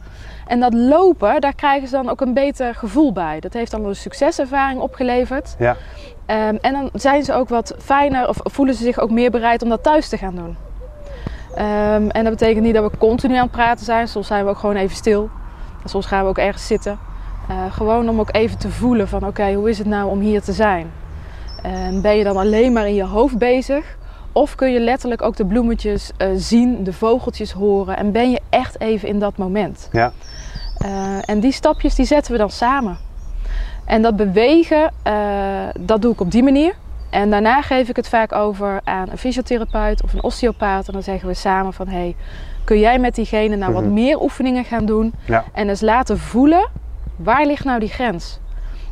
En 0.47 0.59
dat 0.59 0.73
lopen, 0.73 1.41
daar 1.41 1.55
krijgen 1.55 1.87
ze 1.87 1.95
dan 1.95 2.09
ook 2.09 2.21
een 2.21 2.33
beter 2.33 2.75
gevoel 2.75 3.13
bij. 3.13 3.39
Dat 3.39 3.53
heeft 3.53 3.71
dan 3.71 3.85
een 3.85 3.95
succeservaring 3.95 4.79
opgeleverd. 4.79 5.55
Ja. 5.59 5.75
Um, 6.27 6.57
en 6.61 6.73
dan 6.73 6.89
zijn 6.93 7.23
ze 7.23 7.33
ook 7.33 7.49
wat 7.49 7.75
fijner 7.79 8.27
of 8.27 8.37
voelen 8.43 8.75
ze 8.75 8.83
zich 8.83 8.99
ook 8.99 9.11
meer 9.11 9.31
bereid 9.31 9.61
om 9.61 9.69
dat 9.69 9.83
thuis 9.83 10.09
te 10.09 10.17
gaan 10.17 10.35
doen. 10.35 10.57
Um, 11.57 12.09
en 12.09 12.23
dat 12.23 12.33
betekent 12.33 12.63
niet 12.63 12.73
dat 12.73 12.91
we 12.91 12.97
continu 12.97 13.35
aan 13.35 13.41
het 13.41 13.51
praten 13.51 13.85
zijn. 13.85 14.07
Soms 14.07 14.27
zijn 14.27 14.43
we 14.43 14.49
ook 14.49 14.57
gewoon 14.57 14.75
even 14.75 14.95
stil. 14.95 15.29
En 15.83 15.89
soms 15.89 16.05
gaan 16.05 16.23
we 16.23 16.29
ook 16.29 16.37
ergens 16.37 16.67
zitten. 16.67 16.99
Uh, 17.49 17.73
gewoon 17.73 18.09
om 18.09 18.19
ook 18.19 18.35
even 18.35 18.57
te 18.57 18.69
voelen 18.69 19.07
van 19.07 19.19
oké, 19.19 19.27
okay, 19.27 19.53
hoe 19.53 19.69
is 19.69 19.77
het 19.77 19.87
nou 19.87 20.09
om 20.09 20.19
hier 20.19 20.41
te 20.41 20.53
zijn? 20.53 20.91
En 21.61 22.01
ben 22.01 22.17
je 22.17 22.23
dan 22.23 22.37
alleen 22.37 22.73
maar 22.73 22.87
in 22.87 22.95
je 22.95 23.03
hoofd 23.03 23.37
bezig? 23.37 23.97
Of 24.33 24.55
kun 24.55 24.71
je 24.71 24.79
letterlijk 24.79 25.21
ook 25.21 25.35
de 25.35 25.45
bloemetjes 25.45 26.11
uh, 26.17 26.27
zien, 26.35 26.83
de 26.83 26.93
vogeltjes 26.93 27.51
horen 27.51 27.97
en 27.97 28.11
ben 28.11 28.31
je 28.31 28.41
echt 28.49 28.79
even 28.79 29.07
in 29.07 29.19
dat 29.19 29.37
moment? 29.37 29.89
Ja. 29.91 30.11
Uh, 30.85 31.17
en 31.29 31.39
die 31.39 31.51
stapjes 31.51 31.95
die 31.95 32.05
zetten 32.05 32.31
we 32.31 32.37
dan 32.37 32.49
samen. 32.49 32.97
En 33.85 34.01
dat 34.01 34.15
bewegen, 34.15 34.91
uh, 35.07 35.13
dat 35.79 36.01
doe 36.01 36.13
ik 36.13 36.21
op 36.21 36.31
die 36.31 36.43
manier. 36.43 36.73
En 37.09 37.29
daarna 37.29 37.61
geef 37.61 37.89
ik 37.89 37.95
het 37.95 38.09
vaak 38.09 38.31
over 38.33 38.81
aan 38.83 39.09
een 39.09 39.17
fysiotherapeut 39.17 40.03
of 40.03 40.13
een 40.13 40.23
osteopaat. 40.23 40.87
En 40.87 40.93
dan 40.93 41.03
zeggen 41.03 41.27
we 41.27 41.33
samen 41.33 41.73
van, 41.73 41.87
hey, 41.87 42.15
kun 42.63 42.79
jij 42.79 42.99
met 42.99 43.15
diegene 43.15 43.55
nou 43.55 43.73
wat 43.73 43.83
Mhm. 43.83 43.93
meer 43.93 44.21
oefeningen 44.21 44.63
gaan 44.65 44.85
doen? 44.85 45.13
Ja. 45.25 45.43
En 45.53 45.69
eens 45.69 45.81
laten 45.81 46.19
voelen, 46.19 46.69
waar 47.15 47.45
ligt 47.45 47.63
nou 47.65 47.79
die 47.79 47.89
grens? 47.89 48.39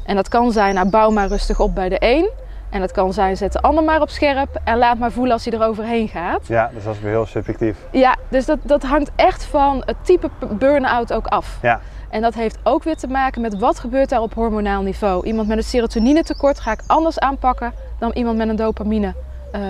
En 0.04 0.16
dat 0.16 0.30
kan 0.30 0.52
zijn, 0.52 0.76
nou 0.76 0.90
bouw 0.90 1.10
maar 1.10 1.28
rustig 1.28 1.60
op 1.60 1.76
bij 1.76 1.90
de 1.90 1.98
een. 2.00 2.30
En 2.72 2.80
dat 2.80 2.92
kan 2.92 3.14
zijn, 3.14 3.38
zet 3.38 3.54
de 3.54 3.62
ander 3.62 3.84
maar 3.84 4.02
op 4.02 4.10
scherp 4.10 4.60
en 4.64 4.78
laat 4.78 4.98
maar 4.98 5.12
voelen 5.12 5.34
als 5.34 5.46
hij 5.46 5.60
er 5.60 5.66
overheen 5.66 6.08
gaat. 6.08 6.48
ja, 6.48 6.70
dus 6.74 6.84
dat 6.84 6.96
is 6.96 7.02
weer 7.02 7.12
heel 7.12 7.26
subjectief. 7.26 7.78
Ja, 7.92 8.16
dus 8.30 8.46
dat, 8.46 8.60
dat 8.62 8.84
hangt 8.84 9.12
echt 9.16 9.46
van 9.46 9.82
het 9.86 9.96
type 10.02 10.30
burn-out 10.50 11.14
ook 11.14 11.28
af. 11.28 11.58
Ja. 11.62 11.82
En 12.10 12.22
dat 12.22 12.34
heeft 12.34 12.58
ook 12.64 12.84
weer 12.84 12.96
te 12.96 13.08
maken 13.08 13.42
met 13.42 13.60
wat 13.60 13.80
gebeurt 13.80 14.10
daar 14.10 14.22
op 14.22 14.34
hormonaal 14.34 14.82
niveau. 14.82 15.26
Iemand 15.26 15.48
met 15.48 15.58
een 15.58 15.64
serotonine 15.64 16.24
tekort 16.24 16.60
ga 16.60 16.72
ik 16.72 16.82
anders 16.88 17.20
aanpakken 17.20 17.74
dan 18.00 18.12
iemand 18.12 18.38
met 18.38 18.50
een 18.50 18.56
dopamine 18.56 19.14
uh, 19.56 19.62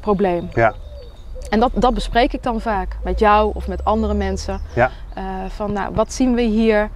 probleem. 0.00 0.48
Ja. 0.54 0.74
En 1.50 1.60
dat, 1.60 1.70
dat 1.74 1.94
bespreek 1.94 2.32
ik 2.32 2.42
dan 2.42 2.60
vaak 2.60 2.96
met 3.04 3.18
jou 3.18 3.50
of 3.54 3.68
met 3.68 3.84
andere 3.84 4.14
mensen. 4.14 4.60
Ja. 4.74 4.90
Uh, 5.18 5.24
van 5.48 5.72
nou, 5.72 5.94
wat 5.94 6.12
zien 6.12 6.34
we 6.34 6.42
hier? 6.42 6.90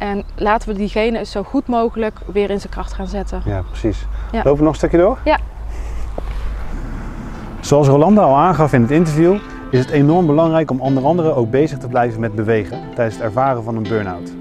En 0.00 0.24
laten 0.36 0.68
we 0.68 0.74
diegene 0.74 1.24
zo 1.24 1.42
goed 1.42 1.66
mogelijk 1.66 2.18
weer 2.32 2.50
in 2.50 2.60
zijn 2.60 2.72
kracht 2.72 2.92
gaan 2.92 3.06
zetten. 3.06 3.42
Ja, 3.44 3.62
precies. 3.62 4.06
Ja. 4.32 4.36
Lopen 4.44 4.56
we 4.56 4.62
nog 4.62 4.72
een 4.72 4.78
stukje 4.78 4.98
door? 4.98 5.18
Ja. 5.24 5.38
Zoals 7.60 7.88
Rolanda 7.88 8.22
al 8.22 8.36
aangaf 8.36 8.72
in 8.72 8.82
het 8.82 8.90
interview, 8.90 9.38
is 9.70 9.78
het 9.78 9.90
enorm 9.90 10.26
belangrijk 10.26 10.70
om 10.70 10.80
onder 10.80 11.04
andere 11.04 11.34
ook 11.34 11.50
bezig 11.50 11.78
te 11.78 11.88
blijven 11.88 12.20
met 12.20 12.34
bewegen 12.34 12.78
tijdens 12.94 13.16
het 13.16 13.24
ervaren 13.24 13.64
van 13.64 13.76
een 13.76 13.82
burn-out. 13.82 14.32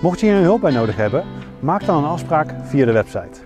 Mocht 0.00 0.20
je 0.20 0.26
hier 0.26 0.42
hulp 0.42 0.60
bij 0.60 0.72
nodig 0.72 0.96
hebben, 0.96 1.24
maak 1.60 1.84
dan 1.84 2.04
een 2.04 2.10
afspraak 2.10 2.54
via 2.62 2.84
de 2.84 2.92
website. 2.92 3.45